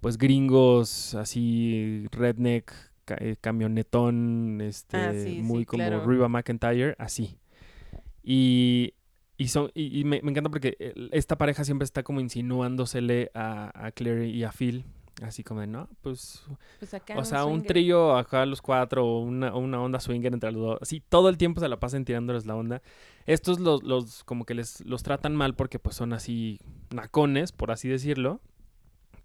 pues 0.00 0.18
gringos, 0.18 1.14
así 1.14 2.06
redneck, 2.10 2.72
ca- 3.04 3.16
eh, 3.20 3.36
camionetón, 3.40 4.60
este, 4.60 4.96
Ah, 4.98 5.12
sí, 5.14 5.42
muy 5.42 5.60
sí, 5.60 5.66
como 5.66 5.84
claro. 5.84 6.06
Riva 6.06 6.28
McIntyre, 6.28 6.94
así. 6.98 7.38
Y, 8.22 8.94
y, 9.36 9.48
son, 9.48 9.70
y, 9.74 10.00
y 10.00 10.04
me, 10.04 10.20
me 10.22 10.30
encanta 10.30 10.50
porque 10.50 10.76
el- 10.78 11.10
esta 11.12 11.36
pareja 11.36 11.64
siempre 11.64 11.84
está 11.84 12.02
como 12.02 12.20
insinuándosele 12.20 13.30
a, 13.34 13.86
a 13.86 13.92
Claire 13.92 14.28
y 14.28 14.44
a 14.44 14.52
Phil. 14.52 14.84
Así 15.22 15.44
como 15.44 15.60
de, 15.60 15.66
no, 15.66 15.88
pues. 16.02 16.42
Pues 16.78 16.92
acá 16.92 17.16
O 17.16 17.24
sea, 17.24 17.44
un 17.44 17.62
trío 17.62 18.16
acá 18.16 18.44
los 18.46 18.60
cuatro, 18.60 19.06
o 19.06 19.20
una, 19.20 19.54
o 19.54 19.58
una 19.58 19.80
onda 19.80 20.00
swinger 20.00 20.32
entre 20.32 20.50
los 20.50 20.62
dos. 20.62 20.78
Así, 20.82 21.00
todo 21.00 21.28
el 21.28 21.38
tiempo 21.38 21.60
se 21.60 21.68
la 21.68 21.78
pasan 21.78 22.04
tirándoles 22.04 22.46
la 22.46 22.56
onda. 22.56 22.82
Estos 23.26 23.60
los, 23.60 23.82
los 23.84 24.24
como 24.24 24.44
que 24.44 24.54
les 24.54 24.84
los 24.84 25.02
tratan 25.02 25.36
mal 25.36 25.54
porque 25.54 25.78
pues 25.78 25.96
son 25.96 26.12
así 26.12 26.60
nacones, 26.90 27.52
por 27.52 27.70
así 27.70 27.88
decirlo. 27.88 28.40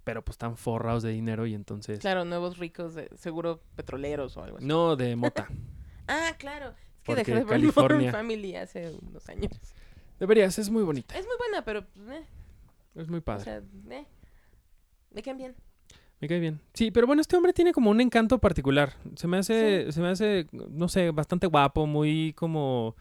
Pero 0.03 0.24
pues 0.24 0.36
están 0.36 0.58
forrados 0.58 1.03
de 1.03 1.10
dinero 1.10 1.46
y 1.46 1.53
entonces. 1.53 2.00
Claro, 2.00 2.24
nuevos 2.24 2.58
ricos, 2.58 2.93
de, 2.96 3.10
seguro 3.15 3.62
petroleros 3.75 4.38
o 4.38 4.43
algo 4.43 4.58
así. 4.58 4.65
No, 4.65 4.96
de 4.96 5.15
mota. 5.15 5.48
Ah, 6.12 6.34
claro. 6.39 6.69
Es 6.69 7.03
que 7.05 7.15
dejé 7.17 7.31
de 7.34 7.38
ver 7.41 7.48
California. 7.48 8.12
Family 8.19 8.55
hace 8.55 8.89
unos 9.00 9.29
años. 9.29 9.51
Deberías, 10.19 10.58
es 10.58 10.72
muy 10.72 10.81
bonita. 10.81 11.15
Es 11.15 11.27
muy 11.27 11.36
buena, 11.38 11.63
pero 11.63 11.81
eh, 12.12 12.25
Es 12.96 13.08
muy 13.08 13.19
o 13.19 13.24
padre. 13.24 13.43
sea, 13.43 13.58
eh, 13.91 14.05
me 15.12 15.22
caen 15.22 15.38
bien. 15.38 15.55
Me 16.22 16.28
cae 16.28 16.40
bien. 16.40 16.60
Sí, 16.74 16.92
pero 16.92 17.08
bueno, 17.08 17.22
este 17.22 17.36
hombre 17.38 17.54
tiene 17.54 17.72
como 17.72 17.92
un 17.92 18.02
encanto 18.02 18.40
particular. 18.40 18.94
Se 19.16 19.28
me 19.28 19.38
hace, 19.38 19.92
se 19.92 20.02
me 20.02 20.10
hace, 20.10 20.48
no 20.52 20.90
sé, 20.90 21.12
bastante 21.12 21.48
guapo, 21.48 21.88
muy 21.88 22.34
como 22.34 22.96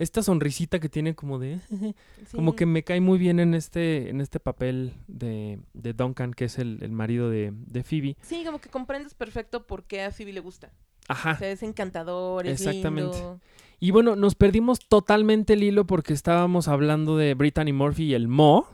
esta 0.00 0.24
sonrisita 0.24 0.80
que 0.80 0.88
tiene 0.88 1.14
como 1.14 1.38
de, 1.38 1.60
como 2.34 2.56
que 2.56 2.66
me 2.66 2.82
cae 2.82 3.00
muy 3.00 3.16
bien 3.16 3.38
en 3.38 3.54
este, 3.54 4.10
en 4.10 4.20
este 4.20 4.40
papel 4.40 4.92
de, 5.06 5.60
de 5.72 5.92
Duncan, 5.92 6.34
que 6.34 6.46
es 6.46 6.58
el, 6.58 6.78
el 6.82 6.90
marido 6.90 7.30
de, 7.30 7.52
de 7.54 7.84
Phoebe. 7.84 8.16
Sí, 8.22 8.42
como 8.44 8.58
que 8.60 8.68
comprendes 8.70 9.14
perfecto 9.14 9.66
por 9.68 9.84
qué 9.84 10.02
a 10.02 10.10
Phoebe 10.10 10.32
le 10.32 10.40
gusta. 10.40 10.72
O 11.08 11.12
Ajá. 11.12 11.36
sea, 11.36 11.50
es 11.52 11.62
encantador, 11.62 12.46
es 12.46 12.60
Exactamente. 12.66 13.14
lindo. 13.16 13.40
Y 13.78 13.90
bueno, 13.92 14.16
nos 14.16 14.34
perdimos 14.34 14.80
totalmente 14.80 15.52
el 15.52 15.62
hilo 15.62 15.86
porque 15.86 16.12
estábamos 16.12 16.66
hablando 16.66 17.16
de 17.16 17.34
Brittany 17.34 17.72
Murphy 17.72 18.04
y 18.06 18.14
el 18.14 18.26
Mo. 18.26 18.66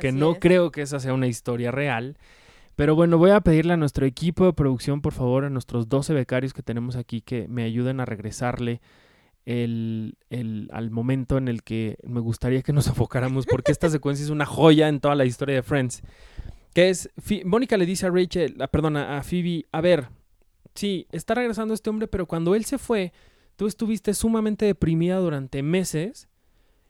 que 0.00 0.08
Así 0.08 0.16
no 0.16 0.32
es. 0.32 0.38
creo 0.40 0.72
que 0.72 0.82
esa 0.82 0.98
sea 0.98 1.12
una 1.14 1.26
historia 1.28 1.70
real. 1.70 2.16
Pero 2.76 2.94
bueno, 2.96 3.18
voy 3.18 3.30
a 3.30 3.40
pedirle 3.40 3.74
a 3.74 3.76
nuestro 3.76 4.04
equipo 4.06 4.46
de 4.46 4.52
producción, 4.52 5.00
por 5.00 5.12
favor, 5.12 5.44
a 5.44 5.50
nuestros 5.50 5.88
12 5.88 6.12
becarios 6.12 6.52
que 6.52 6.62
tenemos 6.62 6.96
aquí, 6.96 7.20
que 7.20 7.46
me 7.48 7.62
ayuden 7.62 8.00
a 8.00 8.04
regresarle 8.04 8.80
el, 9.46 10.16
el- 10.30 10.68
al 10.72 10.90
momento 10.90 11.36
en 11.38 11.48
el 11.48 11.62
que 11.62 11.98
me 12.04 12.20
gustaría 12.20 12.62
que 12.62 12.72
nos 12.72 12.86
enfocáramos, 12.88 13.46
porque 13.46 13.72
esta 13.72 13.88
secuencia 13.90 14.24
es 14.24 14.30
una 14.30 14.46
joya 14.46 14.88
en 14.88 15.00
toda 15.00 15.14
la 15.14 15.24
historia 15.24 15.56
de 15.56 15.62
Friends. 15.62 16.02
Que 16.72 16.90
es, 16.90 17.08
Mónica 17.44 17.76
le 17.76 17.86
dice 17.86 18.06
a 18.06 18.10
Rachel, 18.10 18.60
a- 18.60 18.66
perdona, 18.66 19.18
a 19.18 19.22
Phoebe, 19.22 19.66
a 19.70 19.80
ver, 19.80 20.08
sí, 20.74 21.06
está 21.12 21.34
regresando 21.34 21.74
este 21.74 21.90
hombre, 21.90 22.08
pero 22.08 22.26
cuando 22.26 22.54
él 22.56 22.64
se 22.64 22.78
fue, 22.78 23.12
tú 23.54 23.68
estuviste 23.68 24.14
sumamente 24.14 24.64
deprimida 24.66 25.18
durante 25.18 25.62
meses. 25.62 26.26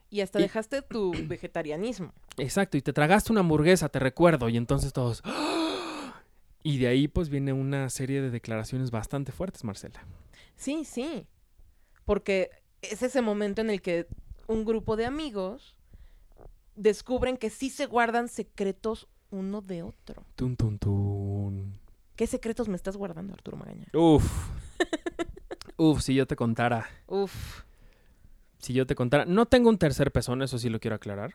Y 0.08 0.22
hasta 0.22 0.38
Y- 0.38 0.42
dejaste 0.44 0.80
tu 0.80 1.12
vegetarianismo. 1.26 2.14
Exacto, 2.38 2.78
y 2.78 2.82
te 2.82 2.92
tragaste 2.94 3.32
una 3.32 3.40
hamburguesa, 3.40 3.90
te 3.90 3.98
recuerdo, 3.98 4.48
y 4.48 4.56
entonces 4.56 4.94
todos... 4.94 5.20
¡Ah! 5.24 5.60
Y 6.64 6.78
de 6.78 6.88
ahí 6.88 7.08
pues 7.08 7.28
viene 7.28 7.52
una 7.52 7.90
serie 7.90 8.22
de 8.22 8.30
declaraciones 8.30 8.90
bastante 8.90 9.32
fuertes, 9.32 9.62
Marcela. 9.64 10.02
Sí, 10.56 10.84
sí. 10.84 11.26
Porque 12.06 12.50
es 12.80 13.02
ese 13.02 13.20
momento 13.20 13.60
en 13.60 13.68
el 13.68 13.82
que 13.82 14.06
un 14.46 14.64
grupo 14.64 14.96
de 14.96 15.04
amigos 15.04 15.76
descubren 16.74 17.36
que 17.36 17.50
sí 17.50 17.68
se 17.68 17.84
guardan 17.84 18.28
secretos 18.28 19.08
uno 19.30 19.60
de 19.60 19.82
otro. 19.82 20.24
Tun, 20.36 20.56
tun, 20.56 20.78
tun. 20.78 21.78
¿Qué 22.16 22.26
secretos 22.26 22.68
me 22.68 22.76
estás 22.76 22.96
guardando, 22.96 23.34
Arturo 23.34 23.58
Magaña? 23.58 23.88
Uf. 23.92 24.24
Uf, 25.76 26.00
si 26.00 26.14
yo 26.14 26.26
te 26.26 26.34
contara. 26.34 26.88
Uf. 27.06 27.62
Si 28.58 28.72
yo 28.72 28.86
te 28.86 28.94
contara. 28.94 29.26
No 29.26 29.44
tengo 29.44 29.68
un 29.68 29.76
tercer 29.76 30.12
pezón, 30.12 30.40
eso 30.40 30.58
sí 30.58 30.70
lo 30.70 30.80
quiero 30.80 30.96
aclarar. 30.96 31.34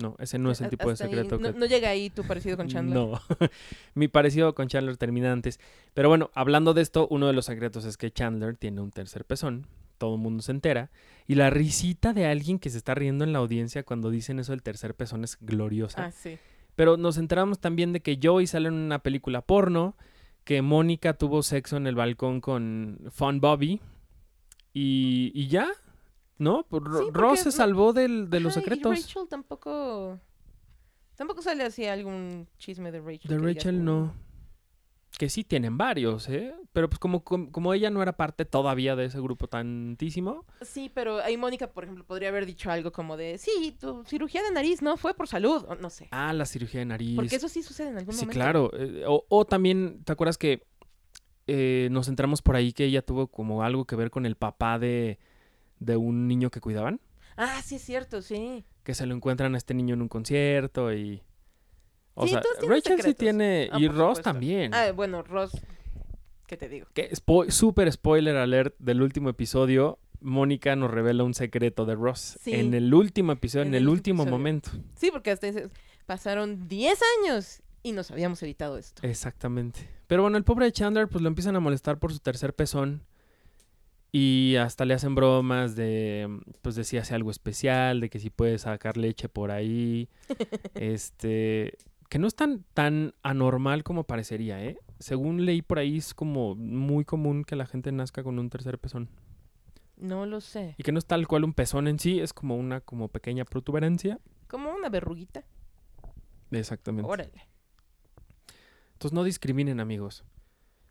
No, 0.00 0.16
ese 0.18 0.38
no 0.38 0.50
es 0.50 0.60
el 0.60 0.66
a- 0.66 0.70
tipo 0.70 0.84
de 0.86 0.92
ahí 0.92 0.96
secreto 0.96 1.38
no, 1.38 1.52
que... 1.52 1.58
no 1.58 1.66
llega 1.66 1.90
ahí 1.90 2.10
tu 2.10 2.24
parecido 2.24 2.56
con 2.56 2.68
Chandler. 2.68 2.94
No, 2.98 3.20
mi 3.94 4.08
parecido 4.08 4.54
con 4.54 4.68
Chandler 4.68 4.96
termina 4.96 5.32
antes. 5.32 5.60
Pero 5.94 6.08
bueno, 6.08 6.30
hablando 6.34 6.74
de 6.74 6.82
esto, 6.82 7.06
uno 7.10 7.26
de 7.26 7.32
los 7.32 7.44
secretos 7.46 7.84
es 7.84 7.96
que 7.96 8.10
Chandler 8.10 8.56
tiene 8.56 8.80
un 8.80 8.90
tercer 8.90 9.24
pezón. 9.24 9.66
Todo 9.98 10.14
el 10.14 10.20
mundo 10.20 10.42
se 10.42 10.52
entera. 10.52 10.90
Y 11.26 11.34
la 11.34 11.50
risita 11.50 12.12
de 12.14 12.26
alguien 12.26 12.58
que 12.58 12.70
se 12.70 12.78
está 12.78 12.94
riendo 12.94 13.22
en 13.24 13.32
la 13.34 13.38
audiencia 13.40 13.82
cuando 13.82 14.10
dicen 14.10 14.38
eso 14.38 14.52
del 14.52 14.62
tercer 14.62 14.94
pezón 14.94 15.24
es 15.24 15.36
gloriosa. 15.40 16.06
Ah, 16.06 16.10
sí. 16.10 16.38
Pero 16.74 16.96
nos 16.96 17.18
enteramos 17.18 17.58
también 17.58 17.92
de 17.92 18.00
que 18.00 18.18
Joey 18.22 18.46
sale 18.46 18.68
en 18.68 18.74
una 18.74 19.00
película 19.00 19.42
porno, 19.42 19.96
que 20.44 20.62
Mónica 20.62 21.12
tuvo 21.14 21.42
sexo 21.42 21.76
en 21.76 21.86
el 21.86 21.94
balcón 21.96 22.40
con 22.40 22.98
Fun 23.10 23.40
Bobby. 23.40 23.80
Y, 24.72 25.32
y 25.34 25.48
ya, 25.48 25.68
¿no? 26.40 26.66
Sí, 26.70 27.10
Ross 27.12 27.40
se 27.40 27.52
salvó 27.52 27.92
del- 27.92 28.28
de 28.30 28.40
los 28.40 28.52
Ajá, 28.56 28.60
y 28.60 28.62
secretos. 28.64 28.90
Rachel 28.96 29.28
tampoco. 29.28 30.18
Tampoco 31.14 31.42
sale 31.42 31.62
así 31.64 31.84
algún 31.86 32.48
chisme 32.58 32.90
de 32.90 33.00
Rachel. 33.00 33.30
De 33.30 33.38
Rachel 33.38 33.76
"Mm". 33.80 33.84
no. 33.84 34.14
Que 35.18 35.28
sí 35.28 35.44
tienen 35.44 35.76
varios, 35.76 36.28
¿eh? 36.30 36.54
Pero 36.72 36.88
pues 36.88 36.98
como, 36.98 37.22
como, 37.24 37.50
como 37.52 37.74
ella 37.74 37.90
no 37.90 38.00
era 38.00 38.16
parte 38.16 38.46
todavía 38.46 38.96
de 38.96 39.04
ese 39.06 39.20
grupo 39.20 39.48
tantísimo. 39.48 40.46
Sí, 40.62 40.90
pero 40.94 41.18
ahí 41.20 41.36
Mónica, 41.36 41.66
por 41.72 41.84
ejemplo, 41.84 42.06
podría 42.06 42.30
haber 42.30 42.46
dicho 42.46 42.70
algo 42.70 42.90
como 42.90 43.18
de: 43.18 43.36
Sí, 43.36 43.76
tu 43.78 44.02
cirugía 44.06 44.42
de 44.42 44.50
nariz 44.52 44.80
no 44.80 44.96
fue 44.96 45.12
por 45.12 45.28
salud. 45.28 45.62
o 45.68 45.74
no 45.74 45.90
sé. 45.90 46.08
Ah, 46.10 46.32
la 46.32 46.46
cirugía 46.46 46.80
de 46.80 46.86
nariz. 46.86 47.16
Porque 47.16 47.36
eso 47.36 47.48
sí 47.48 47.62
sucede 47.62 47.88
en 47.90 47.98
algún 47.98 48.14
Sí, 48.14 48.20
momento. 48.20 48.34
claro. 48.34 48.70
eh, 48.74 49.04
o, 49.06 49.26
o 49.28 49.44
también, 49.44 50.02
¿te 50.04 50.12
acuerdas 50.12 50.38
que 50.38 50.66
eh, 51.46 51.88
nos 51.90 52.08
entramos 52.08 52.40
por 52.40 52.56
ahí 52.56 52.72
que 52.72 52.84
ella 52.84 53.02
tuvo 53.02 53.26
como 53.26 53.62
algo 53.62 53.84
que 53.84 53.96
ver 53.96 54.10
con 54.10 54.24
el 54.24 54.36
papá 54.36 54.78
de, 54.78 55.18
de 55.80 55.96
un 55.96 56.28
niño 56.28 56.50
que 56.50 56.60
cuidaban? 56.60 57.00
Ah, 57.36 57.60
sí, 57.64 57.76
es 57.76 57.82
cierto, 57.82 58.22
sí. 58.22 58.64
Que 58.84 58.94
se 58.94 59.06
lo 59.06 59.14
encuentran 59.14 59.54
a 59.54 59.58
este 59.58 59.74
niño 59.74 59.94
en 59.94 60.02
un 60.02 60.08
concierto 60.08 60.92
y... 60.92 61.22
O 62.14 62.24
Sí, 62.26 62.30
sea, 62.32 62.42
Rachel 62.68 63.00
sí 63.02 63.14
tiene... 63.14 63.68
Ah, 63.72 63.78
y 63.80 63.88
Ross 63.88 64.18
supuesto. 64.18 64.22
también. 64.22 64.74
Ah, 64.74 64.92
bueno, 64.92 65.22
Ross. 65.22 65.52
¿Qué 66.46 66.56
te 66.56 66.68
digo? 66.68 66.86
Que 66.92 67.10
spo- 67.12 67.50
super 67.50 67.90
spoiler 67.90 68.36
alert 68.36 68.74
del 68.78 69.00
último 69.02 69.28
episodio. 69.30 69.98
Mónica 70.20 70.76
nos 70.76 70.90
revela 70.90 71.24
un 71.24 71.32
secreto 71.32 71.86
de 71.86 71.94
Ross. 71.94 72.36
Sí. 72.42 72.52
En 72.52 72.74
el 72.74 72.92
último 72.92 73.32
episodio, 73.32 73.62
en, 73.62 73.68
En 73.68 73.74
el, 73.76 73.82
el 73.84 73.88
último 73.88 74.22
episodio. 74.24 74.38
momento. 74.38 74.70
Sí, 74.96 75.10
porque 75.10 75.30
hasta 75.30 75.48
pasaron 76.04 76.68
10 76.68 76.98
años 77.24 77.62
y 77.82 77.92
nos 77.92 78.10
habíamos 78.10 78.42
evitado 78.42 78.76
esto. 78.76 79.00
Exactamente. 79.06 79.88
Pero 80.08 80.22
bueno, 80.22 80.36
el 80.36 80.44
pobre 80.44 80.70
Chandler 80.72 81.08
pues 81.08 81.22
lo 81.22 81.28
empiezan 81.28 81.56
a 81.56 81.60
molestar 81.60 81.98
por 81.98 82.12
su 82.12 82.18
tercer 82.18 82.52
pezón. 82.54 83.02
Y 84.12 84.56
hasta 84.56 84.84
le 84.84 84.94
hacen 84.94 85.14
bromas 85.14 85.76
de, 85.76 86.40
pues 86.62 86.74
de 86.74 86.84
si 86.84 86.98
hace 86.98 87.14
algo 87.14 87.30
especial, 87.30 88.00
de 88.00 88.10
que 88.10 88.18
si 88.18 88.30
puede 88.30 88.58
sacar 88.58 88.96
leche 88.96 89.28
por 89.28 89.50
ahí. 89.50 90.08
este, 90.74 91.78
que 92.08 92.18
no 92.18 92.26
es 92.26 92.34
tan, 92.34 92.64
tan 92.74 93.14
anormal 93.22 93.84
como 93.84 94.04
parecería, 94.04 94.62
¿eh? 94.64 94.78
Según 94.98 95.46
leí 95.46 95.62
por 95.62 95.78
ahí 95.78 95.98
es 95.98 96.12
como 96.12 96.56
muy 96.56 97.04
común 97.04 97.44
que 97.44 97.56
la 97.56 97.66
gente 97.66 97.92
nazca 97.92 98.24
con 98.24 98.38
un 98.38 98.50
tercer 98.50 98.78
pezón. 98.78 99.08
No 99.96 100.26
lo 100.26 100.40
sé. 100.40 100.74
Y 100.76 100.82
que 100.82 100.92
no 100.92 100.98
es 100.98 101.06
tal 101.06 101.28
cual 101.28 101.44
un 101.44 101.52
pezón 101.52 101.86
en 101.86 101.98
sí, 101.98 102.20
es 102.20 102.32
como 102.32 102.56
una 102.56 102.80
como 102.80 103.08
pequeña 103.08 103.44
protuberancia. 103.44 104.18
Como 104.48 104.72
una 104.72 104.88
verruguita. 104.88 105.44
Exactamente. 106.50 107.08
Órale. 107.08 107.46
Entonces 108.94 109.14
no 109.14 109.22
discriminen, 109.22 109.78
amigos. 109.78 110.24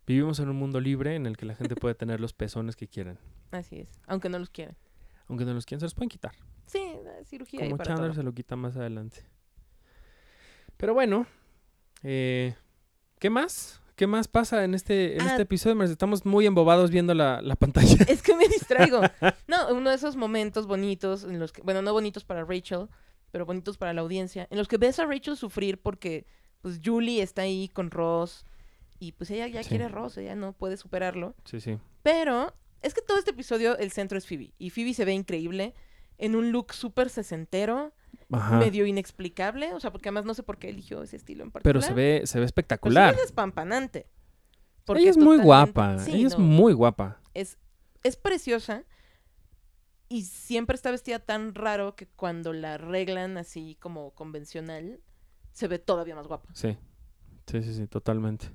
Vivimos 0.10 0.40
en 0.40 0.50
un 0.50 0.56
mundo 0.56 0.80
libre 0.82 1.14
en 1.14 1.28
el 1.28 1.38
que 1.38 1.46
la 1.46 1.54
gente 1.54 1.76
puede 1.76 1.94
tener 1.94 2.20
los 2.20 2.34
pezones 2.34 2.76
que 2.76 2.88
quieran. 2.88 3.20
Así 3.52 3.82
es. 3.82 3.90
Aunque 4.08 4.28
no 4.28 4.40
los 4.40 4.50
quieran. 4.50 4.76
Aunque 5.28 5.46
no 5.46 5.54
los 5.54 5.68
quieran, 5.68 5.82
se 5.82 5.86
los 5.86 5.94
pueden 5.94 6.10
quitar. 6.10 6.32
Sí, 6.66 6.82
la 7.04 7.24
cirugía 7.26 7.60
Como 7.60 7.78
para 7.78 7.90
Chandler 7.90 8.10
todo. 8.14 8.16
se 8.16 8.24
lo 8.24 8.34
quita 8.34 8.56
más 8.56 8.76
adelante. 8.76 9.24
Pero 10.78 10.96
bueno, 10.96 11.28
eh, 12.02 12.56
¿qué 13.20 13.30
más? 13.30 13.84
¿Qué 13.96 14.08
más 14.08 14.28
pasa 14.28 14.64
en 14.64 14.74
este, 14.74 15.14
en 15.14 15.22
Ah. 15.22 15.26
este 15.28 15.44
episodio? 15.44 15.76
Merce? 15.76 15.92
Estamos 15.94 16.26
muy 16.26 16.48
embobados 16.48 16.90
viendo 16.90 17.14
la, 17.14 17.44
la 17.44 17.56
pantalla. 17.56 17.96
Es 18.08 18.24
que 18.24 18.36
me 18.36 18.48
distraigo. 18.48 19.02
No, 19.48 19.76
uno 19.76 19.92
de 19.92 19.96
esos 19.96 20.16
momentos 20.16 20.66
bonitos 20.66 21.24
en 21.24 21.38
los 21.38 21.52
que, 21.52 21.62
bueno, 21.62 21.84
no 21.84 21.94
bonitos 21.94 22.24
para 22.26 22.44
Rachel, 22.46 22.88
pero 23.30 23.46
bonitos 23.46 23.78
para 23.78 23.94
la 23.94 24.02
audiencia, 24.02 24.48
en 24.50 24.58
los 24.58 24.68
que 24.68 24.78
ves 24.78 24.98
a 24.98 25.06
Rachel 25.06 25.38
sufrir 25.38 25.80
porque, 25.80 26.26
pues, 26.64 26.80
Julie 26.84 27.22
está 27.22 27.44
ahí 27.44 27.68
con 27.68 27.92
Ross 27.92 28.44
y, 29.00 29.14
pues, 29.14 29.32
ella 29.32 29.48
ya 29.48 29.64
Sí. 29.64 29.70
quiere 29.70 29.88
Ross, 29.90 30.18
ella 30.18 30.36
no 30.36 30.54
puede 30.54 30.78
superarlo. 30.78 31.36
Sí, 31.46 31.60
sí. 31.62 31.78
Pero 32.04 32.54
es 32.82 32.94
que 32.94 33.02
todo 33.02 33.18
este 33.18 33.32
episodio, 33.32 33.78
el 33.78 33.92
centro 33.92 34.18
es 34.18 34.28
Phoebe. 34.28 34.54
Y 34.58 34.70
Phoebe 34.72 34.94
se 34.94 35.06
ve 35.06 35.14
increíble 35.14 35.74
en 36.18 36.36
un 36.36 36.52
look 36.52 36.74
súper 36.74 37.10
sesentero, 37.10 37.94
Ajá. 38.32 38.58
medio 38.60 38.86
inexplicable. 38.86 39.74
O 39.74 39.80
sea, 39.80 39.92
porque 39.92 40.10
además 40.10 40.26
no 40.26 40.34
sé 40.34 40.44
por 40.44 40.58
qué 40.58 40.70
eligió 40.70 41.02
ese 41.04 41.16
estilo 41.16 41.44
en 41.44 41.52
Pero 41.52 41.80
particular. 41.80 41.88
se 41.88 41.94
ve, 41.94 42.22
se 42.26 42.40
ve 42.40 42.42
Pero 42.42 42.42
sí 42.42 42.46
espectacular. 42.46 43.14
es 43.14 43.22
despampanante. 43.22 44.08
Ella 44.96 45.10
es 45.12 45.18
muy 45.18 45.38
guapa. 45.38 46.00
sí, 46.00 46.12
Ella 46.14 46.28
es 46.28 46.38
muy 46.38 46.74
guapa. 46.74 47.22
es, 47.36 47.58
es 48.04 48.18
preciosa 48.18 48.84
y 50.08 50.24
siempre 50.24 50.76
está 50.76 50.90
vestida 50.90 51.20
tan 51.20 51.54
raro 51.54 51.96
que 51.96 52.08
cuando 52.08 52.54
la 52.54 52.74
arreglan 52.74 53.38
así 53.38 53.78
como 53.80 54.12
convencional, 54.16 55.00
se 55.52 55.68
ve 55.68 55.78
todavía 55.80 56.16
más 56.16 56.28
guapa. 56.28 56.50
Sí. 56.54 56.78
Sí, 57.46 57.62
sí, 57.62 57.74
sí, 57.76 57.88
totalmente. 57.88 58.48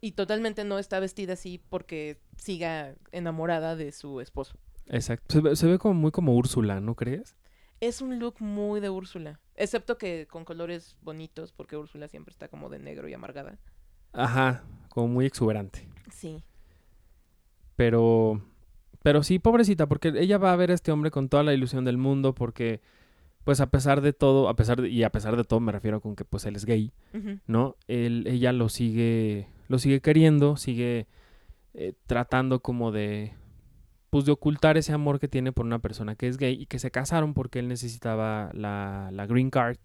Y 0.00 0.12
totalmente 0.12 0.64
no 0.64 0.78
está 0.78 1.00
vestida 1.00 1.32
así 1.32 1.60
porque 1.70 2.20
siga 2.36 2.94
enamorada 3.12 3.74
de 3.76 3.92
su 3.92 4.20
esposo. 4.20 4.56
Exacto. 4.86 5.32
Se 5.32 5.40
ve, 5.40 5.56
se 5.56 5.66
ve 5.66 5.78
como 5.78 5.94
muy 5.94 6.10
como 6.10 6.34
Úrsula, 6.34 6.80
¿no 6.80 6.94
crees? 6.94 7.36
Es 7.80 8.00
un 8.00 8.18
look 8.18 8.36
muy 8.40 8.80
de 8.80 8.90
Úrsula, 8.90 9.40
excepto 9.54 9.98
que 9.98 10.26
con 10.26 10.44
colores 10.44 10.96
bonitos, 11.02 11.52
porque 11.52 11.76
Úrsula 11.76 12.08
siempre 12.08 12.32
está 12.32 12.48
como 12.48 12.68
de 12.68 12.80
negro 12.80 13.08
y 13.08 13.14
amargada. 13.14 13.58
Ajá. 14.12 14.64
Como 14.88 15.08
muy 15.08 15.26
exuberante. 15.26 15.86
Sí. 16.10 16.42
Pero, 17.76 18.42
pero 19.02 19.22
sí, 19.22 19.38
pobrecita, 19.38 19.86
porque 19.86 20.12
ella 20.16 20.38
va 20.38 20.52
a 20.52 20.56
ver 20.56 20.72
a 20.72 20.74
este 20.74 20.90
hombre 20.90 21.12
con 21.12 21.28
toda 21.28 21.44
la 21.44 21.54
ilusión 21.54 21.84
del 21.84 21.98
mundo, 21.98 22.34
porque, 22.34 22.80
pues 23.44 23.60
a 23.60 23.70
pesar 23.70 24.00
de 24.00 24.12
todo, 24.12 24.48
a 24.48 24.56
pesar 24.56 24.82
de, 24.82 24.88
y 24.88 25.04
a 25.04 25.12
pesar 25.12 25.36
de 25.36 25.44
todo 25.44 25.60
me 25.60 25.70
refiero 25.70 26.00
con 26.00 26.16
que 26.16 26.24
pues 26.24 26.44
él 26.46 26.56
es 26.56 26.64
gay. 26.64 26.92
¿no? 27.46 27.76
Él, 27.86 28.24
ella 28.26 28.52
lo 28.52 28.68
sigue, 28.68 29.46
lo 29.68 29.78
sigue 29.78 30.00
queriendo, 30.00 30.56
sigue 30.56 31.06
eh, 31.74 31.92
tratando 32.06 32.60
como 32.60 32.90
de, 32.92 33.34
pues 34.10 34.24
de 34.24 34.32
ocultar 34.32 34.76
ese 34.76 34.92
amor 34.92 35.20
que 35.20 35.28
tiene 35.28 35.52
por 35.52 35.64
una 35.66 35.78
persona 35.78 36.14
que 36.16 36.26
es 36.28 36.36
gay 36.38 36.54
y 36.60 36.66
que 36.66 36.78
se 36.78 36.90
casaron 36.90 37.34
porque 37.34 37.58
él 37.60 37.68
necesitaba 37.68 38.50
la, 38.54 39.10
la 39.12 39.26
green 39.26 39.50
card 39.50 39.78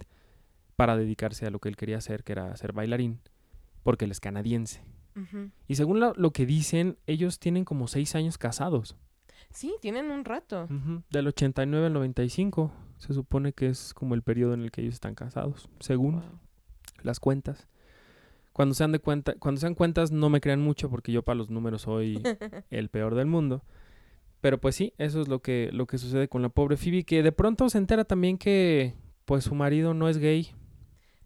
para 0.76 0.96
dedicarse 0.98 1.46
a 1.46 1.52
lo 1.52 1.60
que 1.60 1.70
él 1.70 1.76
quería 1.78 1.98
hacer, 1.98 2.24
que 2.24 2.32
era 2.32 2.56
ser 2.58 2.74
bailarín, 2.74 3.20
porque 3.84 4.06
él 4.06 4.12
es 4.12 4.20
canadiense. 4.20 4.84
Y 5.68 5.76
según 5.76 6.00
lo, 6.00 6.14
lo 6.16 6.32
que 6.32 6.48
dicen, 6.48 6.98
ellos 7.06 7.38
tienen 7.38 7.66
como 7.66 7.88
seis 7.88 8.16
años 8.16 8.40
casados. 8.40 8.96
Sí, 9.52 9.76
tienen 9.80 10.10
un 10.10 10.26
rato. 10.26 10.64
Ujú, 10.64 11.04
Del 11.12 11.28
89 11.28 11.86
al 11.86 11.94
95. 11.94 12.72
Se 12.98 13.14
supone 13.14 13.54
que 13.54 13.68
es 13.68 13.94
como 13.94 14.16
el 14.16 14.24
periodo 14.24 14.56
en 14.56 14.62
el 14.62 14.72
que 14.72 14.82
ellos 14.82 14.96
están 14.96 15.14
casados, 15.14 15.70
según 15.80 16.16
Wow. 16.16 16.40
las 17.04 17.20
cuentas. 17.20 17.68
Cuando 18.54 18.76
sean 18.76 18.92
de 18.92 19.00
cuenta, 19.00 19.34
cuando 19.40 19.60
sean 19.60 19.76
cuentas 19.76 20.12
no 20.12 20.30
me 20.30 20.40
crean 20.40 20.62
mucho 20.62 20.90
porque 20.90 21.12
yo 21.12 21.24
para 21.24 21.36
los 21.36 21.50
números 21.50 21.82
soy 21.84 22.22
el 22.70 22.90
peor 22.90 23.16
del 23.16 23.26
mundo. 23.26 23.64
Pero 24.42 24.60
pues 24.60 24.76
sí, 24.76 24.94
eso 24.98 25.22
es 25.22 25.28
lo 25.28 25.42
que 25.42 25.70
lo 25.74 25.88
que 25.88 25.98
sucede 25.98 26.28
con 26.28 26.42
la 26.42 26.50
pobre 26.50 26.78
Phoebe 26.78 27.04
que 27.04 27.24
de 27.24 27.32
pronto 27.32 27.70
se 27.70 27.78
entera 27.78 28.04
también 28.06 28.38
que 28.38 28.94
pues 29.26 29.46
su 29.46 29.56
marido 29.56 29.94
no 29.94 30.08
es 30.10 30.18
gay. 30.18 30.52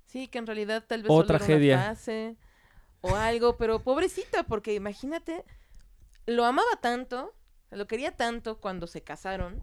Sí, 0.05 0.27
que 0.27 0.37
en 0.37 0.47
realidad 0.47 0.85
tal 0.87 1.01
vez 1.03 1.09
O 1.11 1.15
solo 1.21 1.29
era 1.29 1.37
tragedia. 1.37 1.75
una 1.75 1.83
fase 1.87 2.35
o 3.01 3.15
algo, 3.15 3.57
pero 3.57 3.79
pobrecita, 3.79 4.43
porque 4.43 4.73
imagínate, 4.73 5.43
lo 6.25 6.45
amaba 6.45 6.67
tanto, 6.81 7.33
lo 7.71 7.87
quería 7.87 8.11
tanto 8.15 8.59
cuando 8.59 8.87
se 8.87 9.01
casaron, 9.01 9.61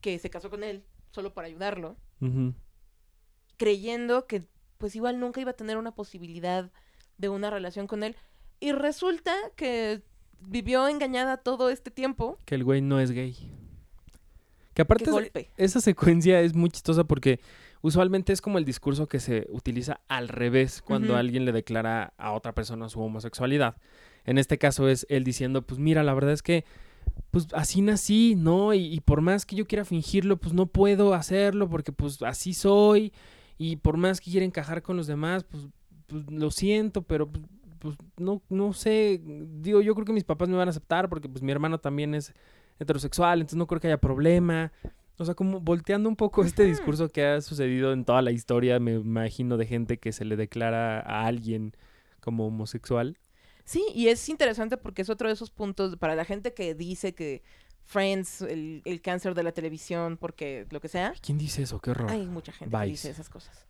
que 0.00 0.18
se 0.18 0.30
casó 0.30 0.50
con 0.50 0.64
él 0.64 0.82
solo 1.12 1.32
para 1.32 1.46
ayudarlo, 1.48 1.96
creyendo 3.56 4.26
que 4.26 4.44
pues 4.78 4.96
igual 4.96 5.20
nunca 5.20 5.40
iba 5.40 5.50
a 5.50 5.56
tener 5.56 5.76
una 5.76 5.94
posibilidad 5.94 6.70
de 7.18 7.28
una 7.28 7.50
relación 7.50 7.86
con 7.86 8.02
él. 8.02 8.16
Y 8.60 8.72
resulta 8.72 9.34
que 9.54 10.02
vivió 10.40 10.88
engañada 10.88 11.38
todo 11.38 11.70
este 11.70 11.90
tiempo. 11.90 12.38
Que 12.44 12.54
el 12.54 12.64
güey 12.64 12.80
no 12.80 13.00
es 13.00 13.10
gay. 13.10 13.36
Que 14.74 14.82
aparte 14.82 15.10
golpe. 15.10 15.50
esa 15.56 15.80
secuencia 15.80 16.40
es 16.40 16.54
muy 16.54 16.68
chistosa 16.68 17.04
porque 17.04 17.40
usualmente 17.80 18.32
es 18.32 18.42
como 18.42 18.58
el 18.58 18.64
discurso 18.64 19.06
que 19.06 19.20
se 19.20 19.46
utiliza 19.50 20.00
al 20.06 20.28
revés 20.28 20.82
cuando 20.82 21.16
alguien 21.16 21.46
le 21.46 21.52
declara 21.52 22.12
a 22.18 22.32
otra 22.32 22.54
persona 22.54 22.88
su 22.88 23.00
homosexualidad. 23.00 23.76
En 24.24 24.38
este 24.38 24.58
caso 24.58 24.88
es 24.88 25.06
él 25.08 25.24
diciendo, 25.24 25.62
pues 25.62 25.80
mira, 25.80 26.02
la 26.02 26.12
verdad 26.12 26.32
es 26.32 26.42
que 26.42 26.64
pues 27.30 27.46
así 27.54 27.80
nací, 27.80 28.34
¿no? 28.36 28.74
Y, 28.74 28.92
y 28.92 29.00
por 29.00 29.22
más 29.22 29.46
que 29.46 29.56
yo 29.56 29.66
quiera 29.66 29.84
fingirlo, 29.84 30.36
pues 30.36 30.52
no 30.52 30.66
puedo 30.66 31.14
hacerlo 31.14 31.70
porque 31.70 31.92
pues 31.92 32.20
así 32.22 32.52
soy. 32.52 33.12
Y 33.58 33.76
por 33.76 33.96
más 33.96 34.20
que 34.20 34.30
quiera 34.30 34.46
encajar 34.46 34.82
con 34.82 34.96
los 34.96 35.06
demás, 35.06 35.44
pues, 35.44 35.68
pues 36.06 36.30
lo 36.30 36.50
siento, 36.50 37.02
pero 37.02 37.30
pues, 37.30 37.44
pues, 37.78 37.96
no, 38.16 38.42
no 38.48 38.72
sé. 38.72 39.20
Digo, 39.24 39.80
yo 39.80 39.94
creo 39.94 40.04
que 40.04 40.12
mis 40.12 40.24
papás 40.24 40.48
me 40.48 40.56
van 40.56 40.68
a 40.68 40.70
aceptar 40.70 41.08
porque 41.08 41.28
pues 41.28 41.42
mi 41.42 41.52
hermano 41.52 41.78
también 41.78 42.14
es 42.14 42.34
heterosexual, 42.78 43.40
entonces 43.40 43.56
no 43.56 43.66
creo 43.66 43.80
que 43.80 43.88
haya 43.88 44.00
problema. 44.00 44.72
O 45.18 45.24
sea, 45.24 45.34
como 45.34 45.60
volteando 45.60 46.08
un 46.08 46.16
poco 46.16 46.44
este 46.44 46.64
discurso 46.64 47.08
que 47.08 47.24
ha 47.24 47.40
sucedido 47.40 47.92
en 47.92 48.04
toda 48.04 48.20
la 48.20 48.32
historia, 48.32 48.78
me 48.78 48.94
imagino, 48.94 49.56
de 49.56 49.66
gente 49.66 49.98
que 49.98 50.12
se 50.12 50.26
le 50.26 50.36
declara 50.36 51.00
a 51.00 51.26
alguien 51.26 51.74
como 52.20 52.46
homosexual. 52.46 53.18
Sí, 53.64 53.84
y 53.94 54.08
es 54.08 54.28
interesante 54.28 54.76
porque 54.76 55.02
es 55.02 55.10
otro 55.10 55.28
de 55.28 55.34
esos 55.34 55.50
puntos 55.50 55.96
para 55.96 56.14
la 56.14 56.24
gente 56.24 56.54
que 56.54 56.74
dice 56.74 57.14
que 57.14 57.42
Friends, 57.86 58.42
el, 58.42 58.82
el 58.84 59.00
cáncer 59.00 59.34
de 59.34 59.44
la 59.44 59.52
televisión, 59.52 60.16
porque 60.16 60.66
lo 60.70 60.80
que 60.80 60.88
sea. 60.88 61.14
¿Quién 61.22 61.38
dice 61.38 61.62
eso? 61.62 61.80
Qué 61.80 61.92
horror. 61.92 62.10
Hay 62.10 62.26
mucha 62.26 62.50
gente 62.52 62.76
que 62.76 62.86
dice 62.86 63.10
esas 63.10 63.28
cosas. 63.28 63.64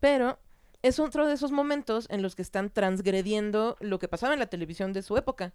Pero 0.00 0.38
es 0.82 0.98
otro 0.98 1.26
de 1.26 1.34
esos 1.34 1.52
momentos 1.52 2.06
en 2.08 2.22
los 2.22 2.34
que 2.34 2.42
están 2.42 2.70
transgrediendo 2.70 3.76
lo 3.80 3.98
que 3.98 4.08
pasaba 4.08 4.32
en 4.32 4.40
la 4.40 4.46
televisión 4.46 4.92
de 4.92 5.02
su 5.02 5.16
época. 5.16 5.52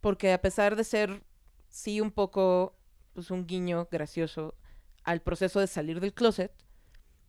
Porque 0.00 0.32
a 0.32 0.40
pesar 0.40 0.76
de 0.76 0.84
ser, 0.84 1.24
sí, 1.68 2.00
un 2.00 2.12
poco, 2.12 2.76
pues 3.12 3.30
un 3.30 3.46
guiño 3.46 3.88
gracioso 3.90 4.54
al 5.02 5.20
proceso 5.20 5.58
de 5.58 5.66
salir 5.66 5.98
del 5.98 6.14
closet, 6.14 6.52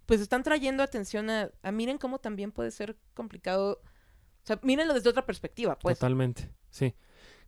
pues 0.06 0.22
están 0.22 0.44
trayendo 0.44 0.84
atención 0.84 1.30
a, 1.30 1.50
a 1.64 1.72
miren 1.72 1.98
cómo 1.98 2.20
también 2.20 2.52
puede 2.52 2.70
ser 2.70 2.98
complicado. 3.14 3.82
O 4.44 4.46
sea, 4.46 4.60
mírenlo 4.62 4.94
desde 4.94 5.10
otra 5.10 5.26
perspectiva, 5.26 5.80
pues. 5.80 5.98
Totalmente, 5.98 6.52
sí. 6.70 6.94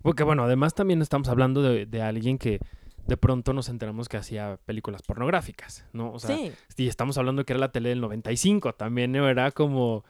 Porque 0.03 0.23
bueno, 0.23 0.43
además 0.43 0.75
también 0.75 1.01
estamos 1.01 1.27
hablando 1.29 1.63
de, 1.63 1.87
de 1.87 2.01
alguien 2.01 2.37
que 2.37 2.59
de 3.07 3.17
pronto 3.17 3.53
nos 3.53 3.69
enteramos 3.69 4.07
que 4.07 4.17
hacía 4.17 4.59
películas 4.65 5.01
pornográficas, 5.01 5.85
¿no? 5.91 6.11
O 6.13 6.19
sea, 6.19 6.35
sí, 6.37 6.53
y 6.77 6.87
estamos 6.87 7.17
hablando 7.17 7.45
que 7.45 7.53
era 7.53 7.59
la 7.59 7.71
tele 7.71 7.89
del 7.89 8.01
95, 8.01 8.75
también 8.75 9.11
¿no? 9.11 9.27
era 9.27 9.51
como, 9.51 10.05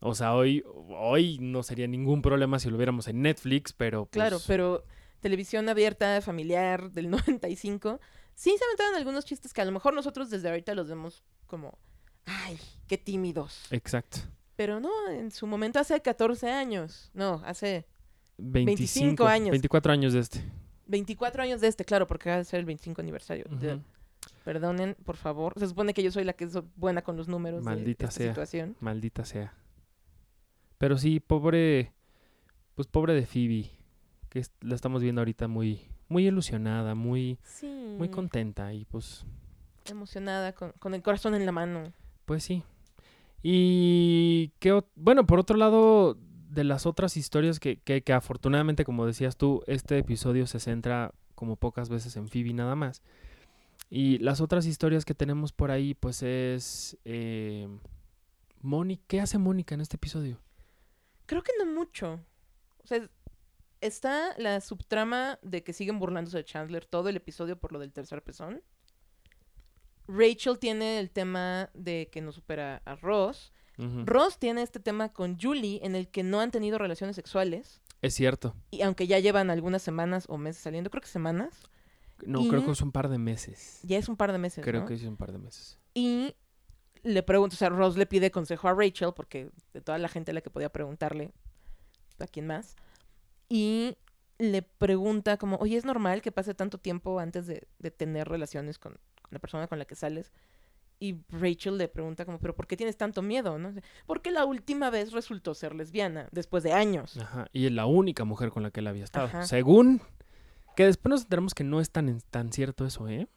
o 0.00 0.14
sea, 0.14 0.34
hoy, 0.34 0.64
hoy 0.88 1.38
no 1.40 1.62
sería 1.62 1.86
ningún 1.86 2.22
problema 2.22 2.58
si 2.58 2.70
lo 2.70 2.76
viéramos 2.76 3.08
en 3.08 3.22
Netflix, 3.22 3.72
pero 3.72 4.06
pues, 4.06 4.12
claro, 4.12 4.38
pero 4.46 4.84
televisión 5.20 5.68
abierta, 5.68 6.20
familiar, 6.22 6.90
del 6.90 7.10
95, 7.10 8.00
sí 8.34 8.54
se 8.56 8.64
aventaron 8.64 8.94
algunos 8.94 9.24
chistes 9.24 9.52
que 9.52 9.60
a 9.60 9.66
lo 9.66 9.72
mejor 9.72 9.92
nosotros 9.94 10.30
desde 10.30 10.48
ahorita 10.48 10.74
los 10.74 10.88
vemos 10.88 11.22
como, 11.46 11.78
ay, 12.24 12.58
qué 12.86 12.96
tímidos. 12.96 13.66
Exacto. 13.70 14.18
Pero 14.56 14.80
no, 14.80 14.90
en 15.10 15.30
su 15.30 15.46
momento 15.46 15.78
hace 15.78 16.00
14 16.00 16.50
años, 16.50 17.10
no, 17.14 17.42
hace 17.44 17.86
25, 18.42 19.26
años. 19.26 19.50
24 19.50 19.92
años 19.92 20.12
de 20.12 20.20
este. 20.20 20.40
24 20.86 21.42
años 21.42 21.60
de 21.60 21.68
este, 21.68 21.84
claro, 21.84 22.06
porque 22.06 22.30
va 22.30 22.36
a 22.36 22.44
ser 22.44 22.60
el 22.60 22.66
25 22.66 23.00
aniversario. 23.00 23.44
Perdonen, 24.44 24.96
por 25.04 25.16
favor. 25.16 25.54
Se 25.58 25.66
supone 25.68 25.94
que 25.94 26.02
yo 26.02 26.10
soy 26.10 26.24
la 26.24 26.32
que 26.32 26.44
es 26.44 26.58
buena 26.76 27.02
con 27.02 27.16
los 27.16 27.28
números 27.28 27.62
Maldita 27.62 28.04
de 28.04 28.08
esta 28.08 28.10
sea. 28.10 28.28
situación. 28.32 28.76
Maldita 28.80 29.24
sea. 29.24 29.54
Pero 30.78 30.96
sí, 30.98 31.20
pobre, 31.20 31.92
pues 32.74 32.88
pobre 32.88 33.12
de 33.14 33.26
Phoebe, 33.26 33.70
que 34.30 34.38
es- 34.40 34.52
la 34.62 34.74
estamos 34.74 35.02
viendo 35.02 35.20
ahorita 35.20 35.46
muy, 35.46 35.82
muy 36.08 36.26
ilusionada, 36.26 36.94
muy, 36.94 37.38
Sí. 37.44 37.66
muy 37.98 38.08
contenta 38.08 38.72
y 38.72 38.84
pues 38.86 39.24
emocionada, 39.90 40.52
con, 40.54 40.72
con 40.78 40.94
el 40.94 41.02
corazón 41.02 41.34
en 41.34 41.44
la 41.46 41.52
mano. 41.52 41.92
Pues 42.24 42.42
sí. 42.44 42.62
Y 43.42 44.48
que, 44.58 44.82
bueno, 44.94 45.26
por 45.26 45.38
otro 45.40 45.56
lado, 45.56 46.16
de 46.50 46.64
las 46.64 46.86
otras 46.86 47.16
historias 47.16 47.60
que, 47.60 47.78
que, 47.78 48.12
afortunadamente, 48.12 48.84
como 48.84 49.06
decías 49.06 49.36
tú, 49.36 49.62
este 49.66 49.98
episodio 49.98 50.46
se 50.46 50.60
centra 50.60 51.12
como 51.34 51.56
pocas 51.56 51.88
veces 51.88 52.16
en 52.16 52.28
Phoebe 52.28 52.52
nada 52.52 52.74
más. 52.74 53.02
Y 53.88 54.18
las 54.18 54.40
otras 54.40 54.66
historias 54.66 55.04
que 55.04 55.14
tenemos 55.14 55.52
por 55.52 55.70
ahí, 55.70 55.94
pues 55.94 56.22
es... 56.22 56.98
Eh, 57.04 57.68
¿qué 59.06 59.20
hace 59.20 59.38
Mónica 59.38 59.74
en 59.74 59.80
este 59.80 59.96
episodio? 59.96 60.38
Creo 61.26 61.42
que 61.42 61.52
no 61.58 61.66
mucho. 61.66 62.20
O 62.82 62.86
sea, 62.86 63.08
está 63.80 64.34
la 64.36 64.60
subtrama 64.60 65.38
de 65.42 65.62
que 65.62 65.72
siguen 65.72 65.98
burlándose 65.98 66.36
de 66.36 66.44
Chandler 66.44 66.84
todo 66.84 67.08
el 67.08 67.16
episodio 67.16 67.58
por 67.58 67.72
lo 67.72 67.78
del 67.78 67.92
tercer 67.92 68.22
pezón. 68.22 68.62
Rachel 70.06 70.58
tiene 70.58 70.98
el 70.98 71.10
tema 71.10 71.70
de 71.74 72.10
que 72.12 72.20
no 72.20 72.32
supera 72.32 72.82
a 72.84 72.96
Ross. 72.96 73.52
Ujú. 73.78 74.04
Ross 74.06 74.38
tiene 74.38 74.62
este 74.62 74.80
tema 74.80 75.10
con 75.12 75.38
Julie 75.40 75.80
en 75.82 75.94
el 75.94 76.08
que 76.08 76.22
no 76.22 76.40
han 76.40 76.50
tenido 76.50 76.78
relaciones 76.78 77.16
sexuales. 77.16 77.80
Es 78.02 78.14
cierto. 78.14 78.54
Y 78.70 78.82
aunque 78.82 79.06
ya 79.06 79.18
llevan 79.18 79.50
algunas 79.50 79.82
semanas 79.82 80.24
o 80.28 80.36
meses 80.38 80.62
saliendo, 80.62 80.90
creo 80.90 81.02
que 81.02 81.08
semanas, 81.08 81.62
No, 82.26 82.46
creo 82.48 82.64
que 82.64 82.70
es 82.72 82.80
un 82.82 82.92
par 82.92 83.08
de 83.08 83.18
meses. 83.18 83.80
ya 83.82 83.96
es 83.98 84.08
un 84.08 84.16
par 84.16 84.32
de 84.32 84.38
meses. 84.38 84.62
Creo 84.64 84.80
¿no? 84.82 84.86
que 84.86 84.94
es 84.94 85.02
un 85.04 85.16
par 85.16 85.32
de 85.32 85.38
meses. 85.38 85.78
Y 85.94 86.34
le 87.02 87.22
pregunto, 87.22 87.54
o 87.54 87.56
sea, 87.56 87.70
Ross 87.70 87.96
le 87.96 88.04
pide 88.06 88.30
consejo 88.30 88.68
a 88.68 88.74
Rachel, 88.74 89.12
porque 89.14 89.50
de 89.72 89.80
toda 89.80 89.96
la 89.98 90.08
gente 90.08 90.30
a 90.30 90.34
la 90.34 90.40
que 90.42 90.50
podía 90.50 90.68
preguntarle, 90.70 91.32
¿a 92.18 92.26
quién 92.26 92.46
más? 92.46 92.76
Y 93.48 93.96
le 94.38 94.62
pregunta 94.62 95.36
como, 95.38 95.56
oye, 95.56 95.76
¿es 95.76 95.84
normal 95.84 96.20
que 96.22 96.30
pase 96.32 96.54
tanto 96.54 96.78
tiempo 96.78 97.18
antes 97.18 97.46
de, 97.46 97.66
de 97.78 97.90
tener 97.90 98.28
relaciones 98.28 98.78
con, 98.78 98.92
con 98.92 99.30
la 99.30 99.38
persona 99.38 99.66
con 99.66 99.78
la 99.78 99.84
que 99.86 99.94
sales? 99.94 100.30
Y 101.02 101.16
Rachel 101.30 101.78
le 101.78 101.88
pregunta 101.88 102.24
como, 102.26 102.38
¿pero 102.38 102.54
por 102.54 102.66
qué 102.66 102.76
tienes 102.76 102.96
tanto 102.96 103.22
miedo? 103.22 103.58
¿no? 103.58 103.72
Porque 104.06 104.30
la 104.30 104.44
última 104.44 104.90
vez 104.90 105.12
resultó 105.12 105.54
ser 105.54 105.74
lesbiana, 105.74 106.28
después 106.30 106.62
de 106.62 106.72
años. 106.74 107.16
Ajá. 107.16 107.46
Y 107.52 107.64
es 107.66 107.72
la 107.72 107.86
única 107.86 108.24
mujer 108.24 108.50
con 108.50 108.62
la 108.62 108.70
que 108.70 108.80
él 108.80 108.86
había 108.86 109.04
estado. 109.04 109.26
Ajá. 109.26 109.42
Según... 109.44 110.02
Que 110.76 110.84
después 110.86 111.10
nos 111.10 111.22
enteramos 111.22 111.52
que 111.52 111.64
no 111.64 111.80
es 111.80 111.90
tan, 111.90 112.20
tan 112.30 112.52
cierto 112.52 112.86
eso, 112.86 113.08
¿eh? 113.08 113.28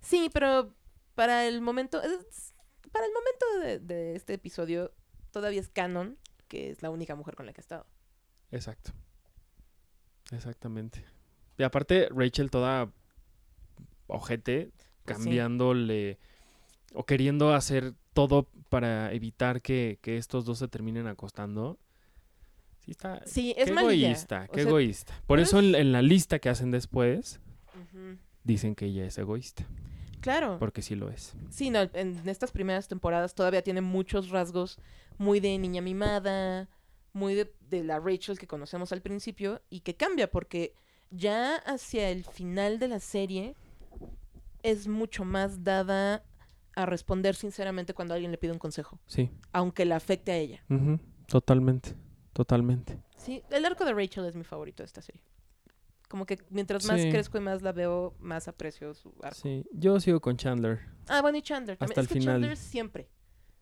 Sí, 0.00 0.28
pero 0.32 0.74
para 1.14 1.46
el 1.46 1.60
momento, 1.60 2.02
es- 2.02 2.52
para 2.90 3.06
el 3.06 3.12
momento 3.12 3.46
de, 3.62 3.78
de 3.78 4.16
este 4.16 4.34
episodio, 4.34 4.92
todavía 5.30 5.60
es 5.60 5.68
canon 5.68 6.18
que 6.48 6.68
es 6.70 6.82
la 6.82 6.90
única 6.90 7.14
mujer 7.14 7.36
con 7.36 7.46
la 7.46 7.52
que 7.52 7.60
ha 7.60 7.62
estado. 7.62 7.86
Exacto. 8.50 8.90
Exactamente. 10.32 11.04
Y 11.58 11.62
aparte, 11.62 12.08
Rachel 12.10 12.50
toda 12.50 12.90
ojete, 14.08 14.72
sí. 15.06 15.12
O 16.92 17.04
queriendo 17.04 17.54
hacer 17.54 17.94
todo 18.12 18.48
para 18.68 19.12
evitar 19.12 19.62
que, 19.62 19.98
que 20.02 20.16
estos 20.16 20.44
dos 20.44 20.58
se 20.58 20.68
terminen 20.68 21.06
acostando. 21.06 21.78
Sí, 22.84 22.90
está. 22.92 23.22
Sí, 23.26 23.54
es 23.56 23.70
qué 23.70 23.78
egoísta, 23.78 24.46
O 24.48 24.52
qué 24.52 24.60
sea, 24.62 24.68
egoísta. 24.70 25.22
Por 25.26 25.38
eso 25.40 25.58
en, 25.58 25.74
es- 25.74 25.80
en 25.80 25.92
la 25.92 26.02
lista 26.02 26.38
que 26.38 26.48
hacen 26.48 26.70
después 26.70 27.40
dicen 28.44 28.74
que 28.74 28.86
ella 28.86 29.04
es 29.04 29.18
egoísta, 29.18 29.66
Claro. 30.20 30.56
porque 30.58 30.82
sí 30.82 30.94
lo 30.94 31.10
es. 31.10 31.34
Sí, 31.50 31.70
no, 31.70 31.80
en 31.92 32.20
estas 32.28 32.50
primeras 32.52 32.88
temporadas 32.88 33.34
todavía 33.34 33.62
tiene 33.62 33.80
muchos 33.80 34.30
rasgos 34.30 34.78
muy 35.18 35.40
de 35.40 35.56
niña 35.58 35.82
mimada, 35.82 36.68
muy 37.12 37.34
de, 37.34 37.52
de 37.68 37.84
la 37.84 37.98
Rachel 38.00 38.38
que 38.38 38.46
conocemos 38.46 38.92
al 38.92 39.02
principio 39.02 39.60
y 39.70 39.80
que 39.80 39.94
cambia 39.94 40.30
porque 40.30 40.72
ya 41.10 41.56
hacia 41.56 42.08
el 42.10 42.24
final 42.24 42.78
de 42.78 42.88
la 42.88 43.00
serie 43.00 43.56
es 44.62 44.86
mucho 44.88 45.24
más 45.24 45.62
dada 45.64 46.22
a 46.76 46.86
responder 46.86 47.34
sinceramente 47.34 47.94
cuando 47.94 48.14
alguien 48.14 48.30
le 48.30 48.38
pide 48.38 48.52
un 48.52 48.58
consejo, 48.58 49.00
Sí, 49.06 49.30
aunque 49.52 49.84
la 49.84 49.96
afecte 49.96 50.32
a 50.32 50.36
ella. 50.36 50.64
totalmente, 51.26 51.94
totalmente. 52.32 53.02
Sí, 53.16 53.42
el 53.50 53.64
arco 53.64 53.84
de 53.84 53.92
Rachel 53.92 54.24
es 54.26 54.36
mi 54.36 54.44
favorito 54.44 54.82
de 54.82 54.86
esta 54.86 55.02
serie. 55.02 55.22
Como 56.08 56.26
que 56.26 56.38
mientras 56.50 56.86
más 56.86 57.00
Sí. 57.00 57.10
crezco 57.10 57.38
y 57.38 57.40
más 57.40 57.62
la 57.62 57.70
veo, 57.72 58.14
más 58.18 58.48
aprecio 58.48 58.94
su 58.94 59.14
arco. 59.22 59.38
Sí, 59.40 59.64
yo 59.72 60.00
sigo 60.00 60.20
con 60.20 60.36
Chandler. 60.36 60.80
Ah, 61.08 61.22
bueno, 61.22 61.38
y 61.38 61.42
Chandler 61.42 61.76
también. 61.76 61.92
Hasta 61.98 62.00
es 62.00 62.06
el 62.06 62.08
que 62.14 62.20
final. 62.20 62.34
Chandler 62.36 62.56
siempre. 62.56 63.08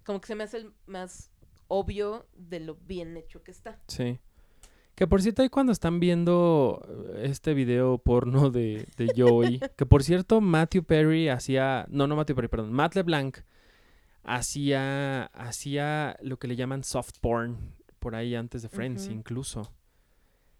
Como 0.04 0.20
que 0.20 0.26
se 0.28 0.34
me 0.34 0.44
hace 0.44 0.58
el 0.58 0.72
más 0.86 1.30
obvio 1.66 2.26
de 2.34 2.60
lo 2.60 2.76
bien 2.76 3.16
hecho 3.18 3.42
que 3.42 3.50
está. 3.50 3.78
Sí. 3.88 4.18
Que 4.98 5.06
por 5.06 5.22
cierto, 5.22 5.42
ahí 5.42 5.48
cuando 5.48 5.70
están 5.70 6.00
viendo 6.00 6.84
eh, 7.14 7.26
este 7.30 7.54
video 7.54 7.98
porno 7.98 8.50
de, 8.50 8.88
de 8.96 9.12
Joey, 9.16 9.60
que 9.76 9.86
por 9.86 10.02
cierto, 10.02 10.40
Matthew 10.40 10.82
Perry 10.82 11.28
hacía. 11.28 11.86
No, 11.88 12.08
no 12.08 12.16
Matthew 12.16 12.34
Perry, 12.34 12.48
perdón. 12.48 12.72
Matt 12.72 12.96
LeBlanc 12.96 13.38
hacía, 14.24 15.26
hacía 15.26 16.16
lo 16.20 16.40
que 16.40 16.48
le 16.48 16.56
llaman 16.56 16.82
soft 16.82 17.20
porn 17.20 17.76
por 18.00 18.16
ahí 18.16 18.34
antes 18.34 18.62
de 18.62 18.68
Friends 18.68 19.06
incluso. 19.06 19.72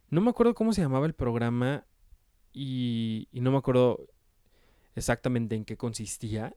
No 0.09 0.21
me 0.21 0.31
acuerdo 0.31 0.55
cómo 0.55 0.73
se 0.73 0.83
llamaba 0.83 1.07
el 1.07 1.15
programa 1.15 1.85
y, 2.53 3.27
y 3.33 3.41
no 3.41 3.51
me 3.51 3.59
acuerdo 3.59 4.07
exactamente 4.95 5.57
en 5.57 5.65
qué 5.65 5.77
consistía. 5.77 6.55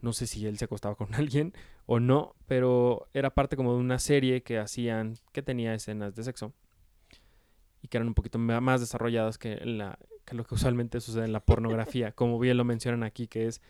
No 0.00 0.12
sé 0.12 0.28
si 0.28 0.46
él 0.46 0.56
se 0.56 0.66
acostaba 0.66 0.94
con 0.94 1.12
alguien 1.16 1.52
o 1.86 1.98
no, 1.98 2.36
pero 2.46 3.08
era 3.12 3.34
parte 3.34 3.56
como 3.56 3.74
de 3.74 3.80
una 3.80 3.98
serie 3.98 4.44
que 4.44 4.60
hacían, 4.60 5.14
que 5.32 5.42
tenía 5.42 5.74
escenas 5.74 6.14
de 6.14 6.22
sexo 6.22 6.52
y 7.84 7.88
que 7.88 7.98
eran 7.98 8.08
un 8.08 8.14
poquito 8.14 8.38
más 8.38 8.80
desarrolladas 8.80 9.36
que, 9.36 9.56
la, 9.56 9.98
que 10.24 10.34
lo 10.34 10.44
que 10.44 10.54
usualmente 10.54 11.02
sucede 11.02 11.26
en 11.26 11.34
la 11.34 11.40
pornografía, 11.40 12.12
como 12.16 12.38
bien 12.38 12.56
lo 12.56 12.64
mencionan 12.64 13.02
aquí, 13.02 13.26
que 13.26 13.46
es, 13.46 13.60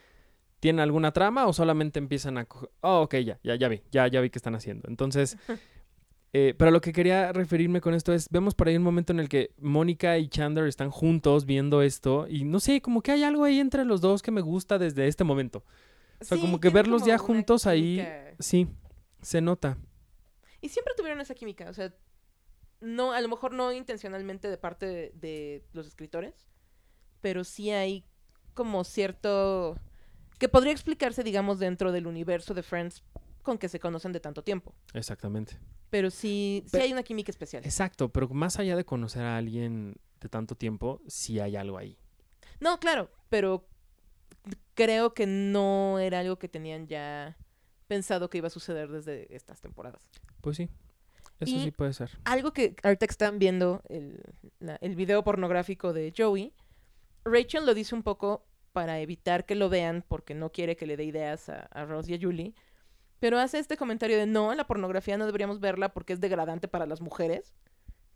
¿tienen 0.61 0.79
alguna 0.79 1.11
trama 1.11 1.49
o 1.49 1.53
solamente 1.53 1.99
empiezan 1.99 2.39
a... 2.39 2.47
Oh, 2.81 3.03
ok, 3.03 3.17
ya, 3.17 3.41
ya, 3.43 3.57
ya 3.57 3.67
vi, 3.67 3.83
ya, 3.91 4.07
ya 4.07 4.21
vi 4.21 4.31
qué 4.31 4.39
están 4.39 4.55
haciendo. 4.55 4.89
Entonces, 4.89 5.37
eh, 6.33 6.55
pero 6.57 6.71
lo 6.71 6.81
que 6.81 6.93
quería 6.93 7.33
referirme 7.33 7.81
con 7.81 7.93
esto 7.93 8.13
es, 8.13 8.29
vemos 8.31 8.55
por 8.55 8.69
ahí 8.69 8.77
un 8.77 8.85
momento 8.85 9.13
en 9.13 9.19
el 9.19 9.29
que 9.29 9.51
Mónica 9.59 10.17
y 10.17 10.29
Chandler 10.29 10.69
están 10.69 10.91
juntos 10.91 11.45
viendo 11.45 11.83
esto 11.83 12.29
y 12.29 12.45
no 12.45 12.61
sé, 12.61 12.81
como 12.81 13.03
que 13.03 13.11
hay 13.11 13.25
algo 13.25 13.43
ahí 13.43 13.59
entre 13.59 13.85
los 13.85 14.01
dos 14.01 14.23
que 14.23 14.31
me 14.31 14.43
gusta 14.43 14.79
desde 14.79 15.09
este 15.09 15.25
momento. 15.25 15.65
O 16.21 16.25
sea, 16.25 16.39
como 16.39 16.61
que 16.61 16.71
verlos 16.71 17.05
ya 17.05 17.19
como 17.19 17.35
juntos 17.35 17.67
ahí-. 17.67 18.07
Sí, 18.39 18.69
se 19.21 19.41
nota. 19.41 19.77
Y 20.61 20.69
siempre 20.69 20.95
tuvieron 20.97 21.21
esa 21.21 21.35
química, 21.35 21.69
o 21.69 21.75
sea, 21.75 21.93
no, 22.85 23.13
a 23.13 23.21
lo 23.21 23.29
mejor 23.29 23.53
no 23.55 23.73
intencionalmente 23.73 24.49
de 24.49 24.59
parte 24.59 24.87
de, 24.87 25.13
de 25.15 25.65
los 25.73 25.87
escritores, 25.87 26.47
pero 27.21 27.45
sí 27.45 27.71
hay 27.71 28.05
como 28.55 28.85
cierto 28.85 29.77
que 30.39 30.49
podría 30.49 30.73
explicarse, 30.73 31.23
digamos, 31.25 31.59
dentro 31.59 31.93
del 31.93 32.07
universo 32.07 32.55
de 32.55 32.63
Friends 32.63 33.03
con 33.43 33.59
que 33.59 33.69
se 33.69 33.81
conocen 33.81 34.13
de 34.13 34.21
tanto 34.21 34.43
tiempo. 34.43 34.75
Exactamente. 34.93 35.59
Pero 35.91 36.11
sí, 36.11 36.63
sí 36.67 36.71
Pe- 36.73 36.83
hay 36.83 36.93
una 36.93 37.03
química 37.03 37.31
especial. 37.31 37.65
Exacto, 37.65 38.09
pero 38.11 38.29
más 38.29 38.59
allá 38.59 38.77
de 38.77 38.85
conocer 38.85 39.23
a 39.23 39.37
alguien 39.37 39.97
de 40.21 40.29
tanto 40.29 40.57
tiempo, 40.57 41.01
sí 41.07 41.41
hay 41.41 41.57
algo 41.57 41.79
ahí. 41.79 41.99
No, 42.61 42.79
claro, 42.81 43.11
pero 43.29 43.69
creo 44.75 45.15
que 45.15 45.27
no 45.27 45.99
era 45.99 46.21
algo 46.21 46.39
que 46.39 46.49
tenían 46.49 46.87
ya 46.87 47.37
pensado 47.87 48.31
que 48.31 48.39
iba 48.39 48.49
a 48.49 48.51
suceder 48.51 48.91
desde 48.91 49.35
estas 49.35 49.61
temporadas. 49.61 50.09
Pues 50.41 50.57
sí, 50.57 50.69
eso 51.41 51.55
Y- 51.57 51.65
sí 51.65 51.71
puede 51.71 51.93
ser. 51.93 52.11
algo 52.25 52.53
que 52.53 52.77
ahorita 52.83 53.07
están 53.07 53.39
viendo 53.39 53.83
el, 53.89 54.21
la- 54.61 54.77
el 54.77 54.95
video 54.97 55.23
pornográfico 55.25 55.93
de 55.93 56.13
Joey, 56.17 56.53
Rachel 57.25 57.65
lo 57.67 57.75
dice 57.75 57.95
un 57.95 58.03
poco 58.03 58.47
para 58.73 59.01
evitar 59.01 59.47
que 59.47 59.55
lo 59.55 59.69
vean 59.69 60.05
porque 60.07 60.35
no 60.35 60.51
quiere 60.51 60.77
que 60.77 60.87
le 60.87 60.97
dé 60.97 61.05
ideas 61.05 61.49
a, 61.49 61.61
a 61.67 61.85
Ross 61.85 62.09
y 62.09 62.15
a 62.15 62.19
Julie. 62.21 62.55
Pero 63.21 63.39
hace 63.39 63.59
este 63.59 63.77
comentario 63.77 64.19
de 64.19 64.27
no, 64.27 64.53
la 64.55 64.67
pornografía 64.67 65.17
no 65.17 65.25
deberíamos 65.27 65.61
verla 65.61 65.95
porque 65.95 66.13
es 66.13 66.21
degradante 66.21 66.69
para 66.69 66.85
las 66.87 67.01
mujeres. 67.01 67.55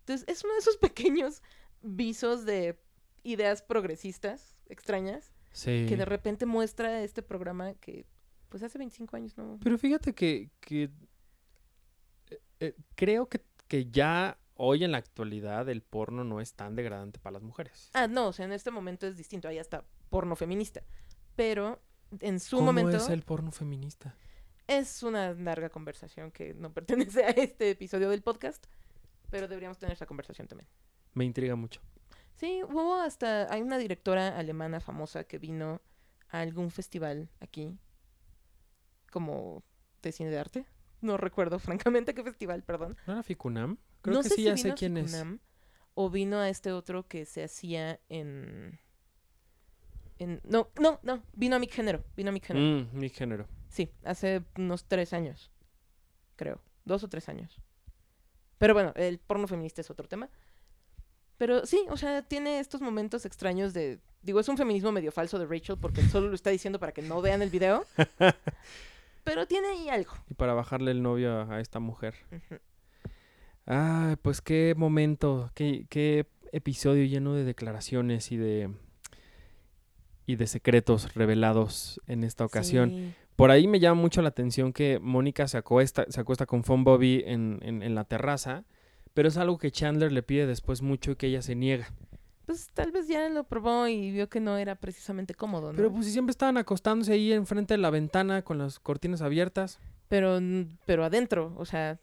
Entonces 0.01 0.27
es 0.27 0.43
uno 0.43 0.53
de 0.53 0.59
esos 0.59 0.77
pequeños 0.81 1.41
visos 1.81 2.45
de 2.45 2.77
ideas 3.23 3.61
progresistas 3.61 4.55
extrañas 4.67 5.33
Sí. 5.51 5.85
que 5.89 5.97
de 5.97 6.05
repente 6.05 6.45
muestra 6.45 7.01
este 7.01 7.23
programa 7.23 7.73
que 7.75 8.05
pues 8.49 8.61
hace 8.61 8.77
25 8.77 9.15
años 9.15 9.35
no... 9.37 9.57
Pero 9.63 9.77
fíjate 9.79 10.13
que, 10.13 10.51
que, 10.59 10.89
eh, 12.59 12.75
creo 12.95 13.27
que, 13.29 13.41
que 13.67 13.89
ya 13.89 14.37
hoy 14.55 14.83
en 14.83 14.91
la 14.91 14.97
actualidad 14.97 15.69
el 15.69 15.81
porno 15.81 16.23
no 16.23 16.41
es 16.41 16.53
tan 16.53 16.75
degradante 16.75 17.19
para 17.19 17.33
las 17.33 17.43
mujeres. 17.43 17.89
Ah, 17.93 18.07
no, 18.07 18.27
o 18.27 18.33
sea, 18.33 18.45
en 18.45 18.51
este 18.51 18.71
momento 18.71 19.07
es 19.07 19.17
distinto, 19.17 19.47
ahí 19.47 19.57
está 19.57 19.85
porno 20.09 20.35
feminista. 20.35 20.81
Pero 21.35 21.81
en 22.19 22.39
su 22.39 22.57
¿Cómo 22.57 22.67
momento 22.67 22.97
es 22.97 23.09
el 23.09 23.21
porno 23.23 23.51
feminista? 23.51 24.15
es 24.69 25.01
una 25.01 25.33
larga 25.33 25.69
conversación 25.69 26.31
que 26.31 26.53
no 26.53 26.71
pertenece 26.73 27.23
a 27.23 27.29
este 27.29 27.71
episodio 27.71 28.09
del 28.09 28.21
podcast, 28.21 28.65
pero 29.31 29.47
deberíamos 29.47 29.79
tener 29.79 29.93
esa 29.93 30.05
conversación 30.05 30.47
también. 30.47 30.67
Me 31.13 31.25
intriga 31.25 31.55
mucho. 31.55 31.81
Sí, 32.35 32.61
hubo 32.63 32.95
hasta, 32.95 33.51
hay 33.51 33.61
una 33.61 33.77
directora 33.77 34.37
alemana 34.37 34.79
famosa 34.79 35.23
que 35.23 35.39
vino 35.39 35.81
a 36.29 36.39
algún 36.39 36.69
festival 36.69 37.29
aquí, 37.41 37.75
como 39.11 39.63
de 40.03 40.11
cine 40.11 40.29
de 40.29 40.39
arte. 40.39 40.65
No 41.01 41.17
recuerdo 41.17 41.59
francamente 41.59 42.13
qué 42.13 42.23
festival, 42.23 42.63
perdón. 42.63 42.97
¿No 43.07 43.13
era 43.13 43.23
Ficunam? 43.23 43.77
Creo 44.01 44.15
no 44.15 44.23
que 44.23 44.29
sé 44.29 44.35
sí, 44.35 44.41
si 44.41 44.45
ya 44.45 44.53
vino 44.53 44.69
sé 44.69 44.73
quién 44.75 44.97
es. 44.97 45.11
Ficunam 45.11 45.39
O 45.95 46.09
vino 46.09 46.39
a 46.39 46.49
este 46.49 46.71
otro 46.71 47.07
que 47.07 47.25
se 47.25 47.43
hacía 47.43 47.99
en... 48.09 48.79
en 50.17 50.41
no, 50.43 50.69
no, 50.79 50.99
no, 51.03 51.23
vino 51.33 51.55
a 51.55 51.59
mi 51.59 51.67
género, 51.67 52.03
vino 52.15 52.29
a 52.29 52.33
mi 52.33 52.39
género. 52.39 52.85
Mm, 52.85 52.97
mi 52.97 53.09
género. 53.09 53.47
Sí, 53.69 53.91
hace 54.03 54.43
unos 54.57 54.85
tres 54.85 55.13
años, 55.13 55.51
creo, 56.35 56.61
dos 56.85 57.03
o 57.03 57.07
tres 57.07 57.29
años. 57.29 57.59
Pero 58.57 58.73
bueno, 58.73 58.93
el 58.95 59.19
porno 59.19 59.47
feminista 59.47 59.81
es 59.81 59.89
otro 59.89 60.07
tema. 60.07 60.29
Pero 61.37 61.65
sí, 61.65 61.85
o 61.89 61.95
sea, 61.95 62.21
tiene 62.21 62.59
estos 62.59 62.81
momentos 62.81 63.25
extraños 63.25 63.73
de... 63.73 63.99
Digo, 64.21 64.41
es 64.41 64.49
un 64.49 64.57
feminismo 64.57 64.91
medio 64.91 65.13
falso 65.13 65.39
de 65.39 65.45
Rachel 65.45 65.77
porque 65.79 66.03
solo 66.03 66.27
lo 66.27 66.35
está 66.35 66.49
diciendo 66.49 66.79
para 66.79 66.91
que 66.91 67.01
no 67.01 67.21
vean 67.21 67.41
el 67.41 67.49
video. 67.49 67.85
pero 69.29 69.47
tiene 69.47 69.67
ahí 69.69 69.89
algo. 69.89 70.13
Y 70.29 70.33
para 70.33 70.53
bajarle 70.53 70.91
el 70.91 71.01
novio 71.01 71.31
a, 71.33 71.55
a 71.55 71.59
esta 71.61 71.79
mujer. 71.79 72.15
Ah, 73.67 74.17
pues 74.21 74.41
qué 74.41 74.73
momento, 74.75 75.51
qué, 75.53 75.85
qué 75.89 76.25
episodio 76.51 77.05
lleno 77.05 77.33
de 77.35 77.43
declaraciones 77.43 78.31
y 78.31 78.37
de 78.37 78.71
y 80.25 80.35
de 80.35 80.45
secretos 80.47 81.15
revelados 81.15 81.99
en 82.07 82.23
esta 82.23 82.45
ocasión. 82.45 82.89
Sí. 82.91 83.13
Por 83.35 83.49
ahí 83.51 83.67
me 83.67 83.79
llama 83.79 83.99
mucho 84.01 84.21
la 84.21 84.29
atención 84.29 84.73
que 84.73 84.99
Mónica 84.99 85.47
se 85.47 85.57
acuesta, 85.57 86.05
se 86.09 86.21
acuesta 86.21 86.45
con 86.45 86.63
Fon 86.63 86.83
Bobby 86.83 87.23
en, 87.25 87.57
en- 87.63 87.81
en 87.81 87.95
la 87.95 88.03
terraza, 88.03 88.63
pero 89.15 89.27
es 89.27 89.37
algo 89.37 89.57
que 89.57 89.71
Chandler 89.71 90.11
le 90.11 90.21
pide 90.21 90.45
después 90.45 90.83
mucho 90.83 91.11
y 91.11 91.15
que 91.15 91.27
ella 91.27 91.41
se 91.41 91.55
niega. 91.55 91.87
Pues 92.49 92.67
tal 92.73 92.91
vez 92.91 93.07
ya 93.07 93.29
lo 93.29 93.43
probó 93.43 93.87
y 93.87 94.09
vio 94.09 94.27
que 94.27 94.39
no 94.39 94.57
era 94.57 94.73
precisamente 94.73 95.35
cómodo, 95.35 95.71
¿no? 95.71 95.77
Pero 95.77 95.91
pues 95.91 96.07
si 96.07 96.11
siempre 96.11 96.31
estaban 96.31 96.57
acostándose 96.57 97.13
ahí 97.13 97.31
enfrente 97.31 97.75
de 97.75 97.77
la 97.77 97.91
ventana 97.91 98.41
con 98.41 98.57
las 98.57 98.79
cortinas 98.79 99.21
abiertas. 99.21 99.77
pero, 100.07 100.39
pero 100.87 101.05
adentro, 101.05 101.53
o 101.57 101.65
sea, 101.65 101.99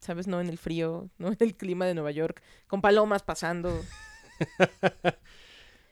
¿sabes? 0.00 0.26
No 0.26 0.40
en 0.40 0.48
el 0.48 0.56
frío, 0.56 1.10
no 1.18 1.28
en 1.28 1.36
el 1.38 1.54
clima 1.54 1.84
de 1.84 1.92
Nueva 1.92 2.12
York, 2.12 2.42
con 2.66 2.80
palomas 2.80 3.22
pasando. 3.22 3.78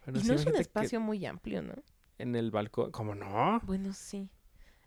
Bueno, 0.07 0.21
y 0.21 0.23
no 0.23 0.35
es 0.35 0.47
un 0.47 0.57
espacio 0.57 0.99
muy 0.99 1.27
amplio, 1.27 1.61
¿no? 1.61 1.75
En 2.17 2.35
el 2.35 2.51
balcón, 2.51 2.93
¿cómo 2.93 3.15
no? 3.15 3.61
Bueno, 3.65 3.93
sí. 3.93 4.31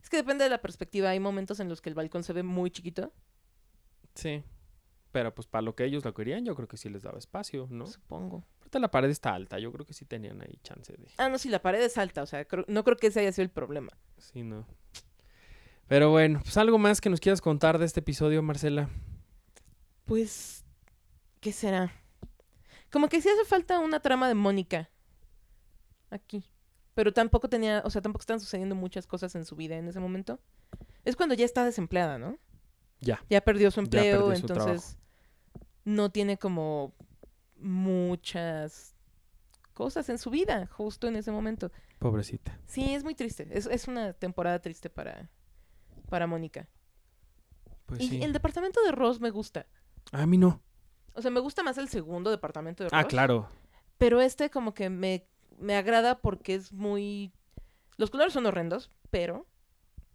Es 0.02 0.10
que 0.10 0.18
depende 0.18 0.46
de 0.46 0.50
la 0.50 0.62
perspectiva. 0.64 1.12
Hay 1.12 1.20
momentos 1.20 1.60
en 1.60 1.70
los 1.70 1.80
que 1.80 1.90
el 1.90 1.96
balcón 1.96 2.24
se 2.24 2.34
ve 2.34 2.42
muy 2.42 2.72
chiquito, 2.72 3.14
Sí. 4.16 4.44
Pero 5.12 5.34
pues 5.34 5.48
para 5.48 5.62
lo 5.62 5.76
que 5.76 5.86
ellos 5.86 6.04
lo 6.04 6.14
querían, 6.14 6.44
yo 6.44 6.56
creo 6.56 6.68
que 6.68 6.76
sí 6.76 6.90
les 6.90 7.04
daba 7.04 7.18
espacio, 7.20 7.68
¿no? 7.70 7.86
supongo. 7.86 8.44
Ahorita 8.66 8.80
la 8.80 8.90
pared 8.90 9.10
está 9.12 9.34
alta, 9.36 9.60
yo 9.60 9.72
creo 9.72 9.86
que 9.86 9.94
sí 9.94 10.06
tenían 10.06 10.42
ahí 10.42 10.58
chance 10.64 10.92
de... 10.92 11.08
Ah, 11.18 11.30
no, 11.30 11.38
sí, 11.38 11.50
la 11.50 11.62
pared 11.62 11.80
es 11.84 12.00
alta, 12.00 12.24
o 12.24 12.26
sea, 12.26 12.46
creo- 12.46 12.66
no 12.68 12.84
creo 12.84 12.98
que 12.98 13.08
ese 13.08 13.20
haya 13.20 13.32
sido 13.32 13.44
el 13.44 13.52
problema. 13.52 13.92
Sí, 14.18 14.42
no. 14.42 14.66
Pero 15.88 16.10
bueno, 16.10 16.40
pues 16.42 16.58
algo 16.58 16.80
más 16.80 17.00
que 17.00 17.12
nos 17.12 17.20
quieras 17.20 17.42
contar 17.42 17.78
de 17.78 17.86
este 17.86 18.00
episodio, 18.00 18.42
Marcela. 18.42 18.90
Pues, 20.06 20.66
¿qué 21.42 21.52
será? 21.52 21.92
Como 22.92 23.08
que 23.08 23.22
sí 23.22 23.30
hace 23.30 23.46
falta 23.46 23.80
una 23.80 24.00
trama 24.00 24.28
de 24.28 24.34
Mónica 24.34 24.90
aquí. 26.10 26.44
Pero 26.96 27.14
tampoco 27.14 27.50
tenía, 27.50 27.84
o 27.86 27.90
sea, 27.92 28.02
tampoco 28.02 28.22
están 28.22 28.40
sucediendo 28.40 28.74
muchas 28.74 29.06
cosas 29.06 29.36
en 29.36 29.46
su 29.46 29.56
vida 29.56 29.76
en 29.78 29.88
ese 29.88 30.00
momento. 30.00 30.40
Es 31.04 31.16
cuando 31.16 31.36
ya 31.36 31.46
está 31.46 31.64
desempleada, 31.66 32.18
¿no? 32.18 32.40
Ya. 33.02 33.24
Ya 33.30 33.42
perdió 33.42 33.70
su 33.70 33.80
empleo, 33.82 34.26
perdió 34.28 34.36
su 34.38 34.48
entonces 34.54 34.98
no 35.84 36.10
tiene 36.10 36.38
como 36.38 36.96
muchas 37.58 38.96
cosas 39.74 40.10
en 40.10 40.18
su 40.18 40.30
vida 40.30 40.68
justo 40.68 41.08
en 41.08 41.16
ese 41.16 41.32
momento. 41.32 41.72
Pobrecita. 42.00 42.60
Sí, 42.66 42.94
es 42.94 43.04
muy 43.04 43.16
triste. 43.16 43.48
Es, 43.52 43.66
es 43.66 43.88
una 43.88 44.14
temporada 44.14 44.60
triste 44.60 44.90
para, 44.90 45.30
para 46.10 46.28
Mónica. 46.28 46.68
Pues 47.86 48.02
y 48.02 48.10
sí. 48.10 48.24
el 48.24 48.34
departamento 48.34 48.82
de 48.84 48.92
Ross 48.92 49.20
me 49.20 49.30
gusta. 49.30 49.68
A 50.12 50.26
mí 50.26 50.38
no. 50.38 50.62
O 51.14 51.22
sea, 51.22 51.32
me 51.32 51.40
gusta 51.40 51.64
más 51.64 51.78
el 51.78 51.88
segundo 51.88 52.32
departamento 52.32 52.84
de 52.84 52.90
Ross. 52.90 53.00
Ah, 53.00 53.06
claro. 53.06 53.48
Pero 53.98 54.22
este 54.22 54.50
como 54.50 54.74
que 54.74 54.90
me, 54.90 55.28
me 55.60 55.76
agrada 55.76 56.20
porque 56.20 56.56
es 56.56 56.74
muy... 56.74 57.32
Los 57.98 58.10
colores 58.10 58.34
son 58.34 58.46
horrendos, 58.46 58.92
pero 59.10 59.48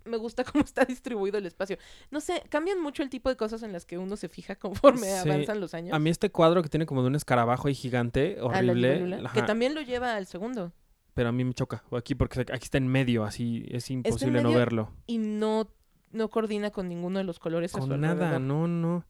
me 0.04 0.16
gusta 0.16 0.44
cómo 0.52 0.64
está 0.64 0.84
distribuido 0.84 1.38
el 1.38 1.46
espacio. 1.46 1.76
No 2.10 2.20
sé, 2.20 2.42
cambian 2.48 2.80
mucho 2.80 3.02
el 3.02 3.10
tipo 3.10 3.28
de 3.28 3.36
cosas 3.36 3.62
en 3.62 3.72
las 3.72 3.84
que 3.86 3.98
uno 3.98 4.16
se 4.16 4.28
fija 4.28 4.54
conforme 4.58 5.06
Sí. 5.06 5.28
avanzan 5.30 5.60
los 5.60 5.74
años. 5.74 5.94
A 5.94 5.98
mí 5.98 6.10
este 6.10 6.30
cuadro 6.30 6.62
que 6.62 6.68
tiene 6.68 6.86
como 6.86 7.02
de 7.02 7.08
un 7.08 7.14
escarabajo 7.14 7.68
ahí 7.68 7.74
gigante, 7.74 8.40
horrible. 8.40 9.20
que 9.34 9.42
también 9.42 9.74
lo 9.74 9.80
lleva 9.82 10.16
al 10.16 10.26
segundo. 10.26 10.72
Pero 11.14 11.28
a 11.28 11.32
mí 11.32 11.44
me 11.44 11.52
choca. 11.54 11.82
O 11.90 11.96
Aquí 11.96 12.14
porque 12.14 12.40
aquí 12.40 12.64
está 12.64 12.78
en 12.78 12.86
medio, 12.86 13.24
así 13.24 13.66
es 13.68 13.90
imposible 13.90 14.42
no 14.42 14.52
verlo. 14.52 14.92
Y 15.06 15.18
no, 15.18 15.68
no 16.12 16.28
coordina 16.30 16.70
con 16.70 16.88
ninguno 16.88 17.18
de 17.18 17.24
los 17.24 17.38
colores 17.38 17.74
a 17.74 17.80
su 17.82 17.88
Con 17.88 18.00
nada, 18.00 18.12
alrededor. 18.36 18.40
no, 18.40 18.68
no. 18.68 19.04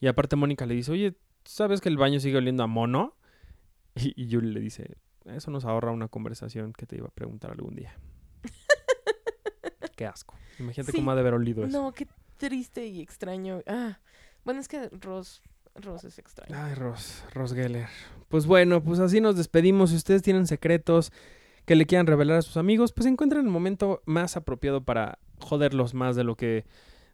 Y 0.00 0.06
aparte 0.06 0.36
Mónica 0.36 0.66
le 0.66 0.74
dice, 0.74 0.90
oye, 0.92 1.16
¿sabes 1.44 1.80
que 1.80 1.88
el 1.88 1.96
baño 1.98 2.18
sigue 2.20 2.38
oliendo 2.38 2.62
a 2.62 2.66
mono? 2.66 3.16
Y, 3.96 4.12
y 4.20 4.28
Julie 4.34 4.50
le 4.52 4.58
dice, 4.60 4.96
eso 5.26 5.50
nos 5.52 5.64
ahorra 5.64 5.92
una 5.92 6.08
conversación 6.08 6.72
que 6.72 6.84
te 6.86 6.96
iba 6.96 7.06
a 7.06 7.10
preguntar 7.12 7.52
algún 7.52 7.76
día. 7.76 7.96
Qué 9.96 10.06
asco. 10.06 10.34
Imagínate 10.58 10.92
Sí. 10.92 10.98
cómo 10.98 11.10
ha 11.10 11.14
de 11.14 11.20
haber 11.20 11.34
olido 11.34 11.64
eso. 11.64 11.76
No, 11.82 11.92
qué 11.92 12.06
triste 12.36 12.86
y 12.86 13.00
extraño. 13.00 13.60
Ah, 13.66 13.98
bueno, 14.44 14.60
es 14.60 14.68
que 14.68 14.88
Ross, 15.00 15.42
Ross 15.74 16.04
es 16.04 16.18
extraño. 16.18 16.54
Ay, 16.56 16.74
Ross, 16.74 17.24
Ross 17.32 17.52
Geller. 17.54 17.88
Pues 18.28 18.46
bueno, 18.46 18.82
pues 18.82 18.98
así 19.00 19.20
nos 19.20 19.36
despedimos. 19.36 19.90
Si 19.90 19.96
ustedes 19.96 20.22
tienen 20.22 20.46
secretos 20.46 21.12
que 21.64 21.74
le 21.76 21.86
quieran 21.86 22.06
revelar 22.06 22.38
a 22.38 22.42
sus 22.42 22.56
amigos, 22.56 22.92
pues 22.92 23.06
encuentren 23.06 23.44
el 23.46 23.50
momento 23.50 24.02
más 24.06 24.36
apropiado 24.36 24.84
para 24.84 25.18
joderlos 25.40 25.94
más 25.94 26.16
de 26.16 26.24
lo 26.24 26.36
que 26.36 26.64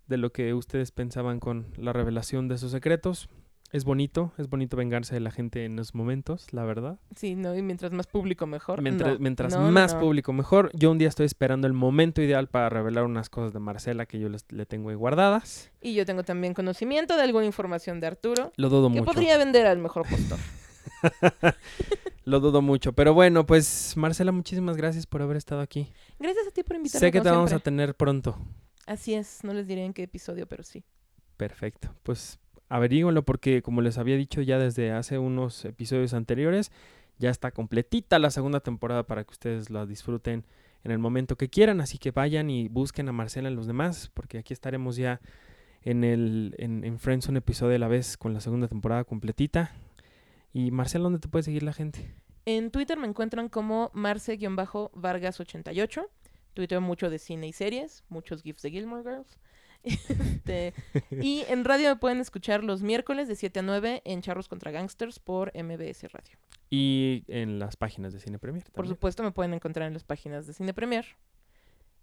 de 0.06 0.16
lo 0.16 0.32
que 0.32 0.54
ustedes 0.54 0.90
pensaban 0.90 1.38
con 1.38 1.66
la 1.76 1.92
revelación 1.92 2.48
de 2.48 2.58
sus 2.58 2.72
secretos. 2.72 3.28
Es 3.72 3.85
bonito, 3.85 4.33
es 4.37 4.48
bonito 4.48 4.76
vengarse 4.76 5.14
de 5.14 5.20
la 5.20 5.30
gente 5.30 5.64
en 5.64 5.78
esos 5.78 5.94
momentos, 5.94 6.52
la 6.52 6.64
verdad. 6.64 6.98
Sí, 7.14 7.37
no, 7.37 7.54
y 7.54 7.62
mientras 7.62 7.92
más 7.92 8.09
público 8.09 8.46
mejor. 8.48 8.83
Mientras, 8.83 9.12
No, 9.14 9.18
mientras 9.20 9.54
no, 9.54 9.70
más 9.70 9.94
no. 9.94 10.00
público, 10.00 10.33
mejor. 10.33 10.70
Yo 10.74 10.90
un 10.90 10.98
día 10.98 11.06
estoy 11.09 11.26
esperando 11.26 11.68
el 11.68 11.72
momento 11.72 12.20
ideal 12.20 12.48
para 12.48 12.68
revelar 12.68 13.04
unas 13.04 13.30
cosas 13.30 13.52
de 13.52 13.61
Marcela 13.61 14.06
que 14.06 14.18
yo 14.18 14.28
les- 14.28 14.44
le 14.50 14.66
tengo 14.66 14.90
ahí 14.90 14.96
guardadas. 14.96 15.70
Y 15.80 15.94
yo 15.94 16.04
tengo 16.04 16.24
también 16.24 16.52
conocimiento 16.52 17.14
de 17.16 17.22
alguna 17.22 17.46
información 17.46 18.00
de 18.00 18.09
Arturo 18.09 18.52
Lo 18.56 18.68
dudo 18.70 18.88
que 18.90 18.98
mucho. 19.00 19.04
podría 19.12 19.38
vender 19.38 19.66
al 19.68 19.78
mejor 19.78 20.04
postor. 20.09 20.38
Lo 22.24 22.40
dudo 22.40 22.62
mucho. 22.62 22.92
Pero 22.92 23.14
bueno, 23.14 23.46
pues 23.46 23.96
Marcela, 23.96 24.33
muchísimas 24.33 24.76
gracias 24.76 25.06
por 25.06 25.22
haber 25.22 25.37
estado 25.37 25.61
aquí. 25.61 25.92
Gracias 26.18 26.46
a 26.48 26.50
ti 26.50 26.62
por 26.62 26.76
invitarme. 26.76 27.06
Sé 27.06 27.12
que 27.12 27.20
te 27.20 27.30
vamos 27.30 27.52
a 27.52 27.59
tener 27.61 27.94
pronto. 27.94 28.37
Así 28.87 29.14
es, 29.14 29.44
no 29.44 29.54
les 29.54 29.66
diré 29.68 29.85
en 29.85 29.92
qué 29.92 30.02
episodio, 30.02 30.46
pero 30.48 30.62
sí. 30.64 30.83
Perfecto. 31.37 31.94
Pues 32.02 32.38
averíguenlo 32.70 33.24
porque 33.24 33.61
como 33.61 33.83
les 33.83 33.98
había 33.98 34.16
dicho 34.16 34.40
ya 34.40 34.59
desde 34.59 34.92
hace 34.92 35.18
unos 35.18 35.66
episodios 35.66 36.14
anteriores, 36.14 36.72
ya 37.18 37.28
está 37.28 37.50
completita 37.50 38.18
la 38.18 38.30
segunda 38.30 38.61
temporada 38.61 39.02
para 39.02 39.24
que 39.24 39.33
ustedes 39.33 39.68
la 39.68 39.85
disfruten 39.85 40.46
en 40.85 40.90
el 40.90 40.98
momento 40.98 41.37
que 41.37 41.50
quieran. 41.50 41.83
Así 41.83 41.98
que 41.98 42.12
vayan 42.12 42.48
y 42.48 42.68
busquen 42.68 43.09
a 43.09 43.12
Marcela 43.12 43.48
en 43.48 43.56
los 43.56 43.66
demás, 43.66 44.11
porque 44.14 44.38
aquí 44.38 44.54
estaremos 44.54 44.96
ya 44.96 45.20
en 45.83 46.04
el 46.04 46.54
en, 46.59 46.85
en 46.85 46.98
Friends 46.98 47.28
un 47.28 47.37
episodio 47.37 47.76
a 47.76 47.78
la 47.78 47.88
vez 47.88 48.16
con 48.16 48.33
la 48.33 48.40
segunda 48.40 48.68
temporada 48.68 49.04
completita. 49.04 49.72
Y 50.52 50.70
Marcela, 50.70 51.04
¿dónde 51.04 51.18
te 51.18 51.28
puede 51.28 51.42
seguir 51.42 51.62
la 51.62 51.72
gente? 51.72 52.14
En 52.46 52.70
Twitter 52.70 52.98
me 52.98 53.06
encuentran 53.06 53.48
como 53.48 53.90
Marce-Vargas88. 53.92 56.06
Tuiteo 56.54 56.80
mucho 56.80 57.11
de 57.11 57.18
cine 57.18 57.48
y 57.48 57.52
series, 57.52 58.04
muchos 58.09 58.42
GIFs 58.42 58.62
de 58.62 58.70
Gilmore 58.70 59.02
Girls. 59.02 59.38
Este, 59.82 60.74
y 61.10 61.44
en 61.48 61.64
radio 61.64 61.88
me 61.88 61.96
pueden 61.96 62.20
escuchar 62.20 62.64
los 62.64 62.82
miércoles 62.82 63.28
de 63.28 63.36
7 63.36 63.60
a 63.60 63.62
9 63.62 64.02
en 64.04 64.22
Charros 64.22 64.48
contra 64.48 64.70
Gangsters 64.70 65.18
por 65.18 65.52
MBS 65.54 66.12
Radio. 66.12 66.36
Y 66.68 67.24
en 67.28 67.58
las 67.58 67.76
páginas 67.76 68.12
de 68.12 68.20
Cine 68.20 68.38
Premier. 68.38 68.64
Por 68.64 68.72
también. 68.72 68.94
supuesto, 68.94 69.22
me 69.22 69.32
pueden 69.32 69.54
encontrar 69.54 69.88
en 69.88 69.94
las 69.94 70.04
páginas 70.04 70.46
de 70.46 70.52
Cine 70.52 70.74
Premier. 70.74 71.06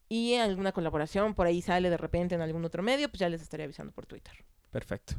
Y 0.10 0.36
alguna 0.36 0.72
colaboración 0.72 1.34
por 1.34 1.48
ahí 1.48 1.62
sale 1.62 1.90
de 1.90 1.98
repente 1.98 2.36
en 2.36 2.42
algún 2.42 2.64
otro 2.66 2.82
medio, 2.82 3.10
pues 3.10 3.20
ya 3.20 3.30
les 3.30 3.42
estaré 3.42 3.64
avisando 3.64 3.92
por 3.92 4.06
Twitter. 4.06 4.34
Perfecto. 4.72 5.16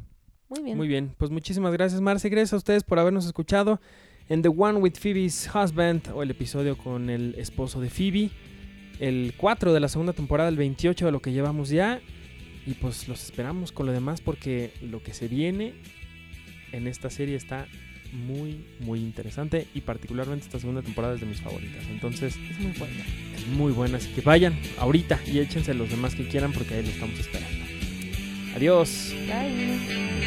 Muy 0.49 0.63
bien. 0.63 0.77
Muy 0.77 0.89
bien, 0.89 1.15
pues 1.19 1.31
muchísimas 1.31 1.73
gracias 1.75 2.01
Marce, 2.01 2.31
gracias 2.31 2.55
a 2.55 2.57
ustedes 2.57 2.83
por 2.83 2.99
habernos 2.99 3.27
escuchado 3.27 3.83
en 4.31 4.41
The 4.41 4.49
One 4.49 4.79
with 4.79 4.95
Phoebe's 4.95 5.51
Husband 5.55 6.09
o 6.15 6.23
el 6.23 6.31
episodio 6.31 6.79
con 6.79 7.11
el 7.11 7.35
esposo 7.37 7.81
de 7.83 7.91
Phoebe, 7.91 8.31
el 8.99 9.35
4 9.37 9.75
de 9.75 9.81
la 9.81 9.89
segunda 9.89 10.15
temporada, 10.15 10.49
el 10.49 10.57
28 10.57 11.05
de 11.05 11.13
lo 11.13 11.21
que 11.21 11.33
llevamos 11.33 11.69
ya 11.69 12.01
y 12.69 12.75
pues 12.75 13.09
los 13.09 13.25
esperamos 13.25 13.73
con 13.73 13.87
lo 13.87 13.93
demás 13.93 14.21
porque 14.21 14.73
lo 14.83 15.03
que 15.03 15.15
se 15.15 15.27
viene 15.27 15.73
en 16.73 16.87
esta 16.87 17.09
serie 17.09 17.35
está 17.35 17.67
muy 18.13 18.65
muy 18.81 19.01
interesante 19.01 19.67
y 19.75 19.81
particularmente 19.81 20.45
esta 20.45 20.59
segunda 20.61 20.83
temporada 20.83 21.15
es 21.15 21.21
de 21.21 21.27
mis 21.27 21.41
favoritas, 21.41 21.83
entonces 21.91 22.37
Es 22.51 22.59
muy 22.61 22.73
buena. 22.73 23.05
es 23.37 23.47
muy 23.47 23.73
buena, 23.73 23.97
así 23.97 24.09
que 24.11 24.21
vayan 24.21 24.55
ahorita 24.79 25.19
y 25.27 25.39
échense 25.39 25.73
los 25.73 25.89
demás 25.89 26.15
que 26.15 26.29
quieran 26.29 26.53
porque 26.53 26.75
ahí 26.75 26.83
lo 26.83 26.91
estamos 26.91 27.19
esperando. 27.19 27.65
Adiós. 28.55 29.15
Bye. 29.27 30.18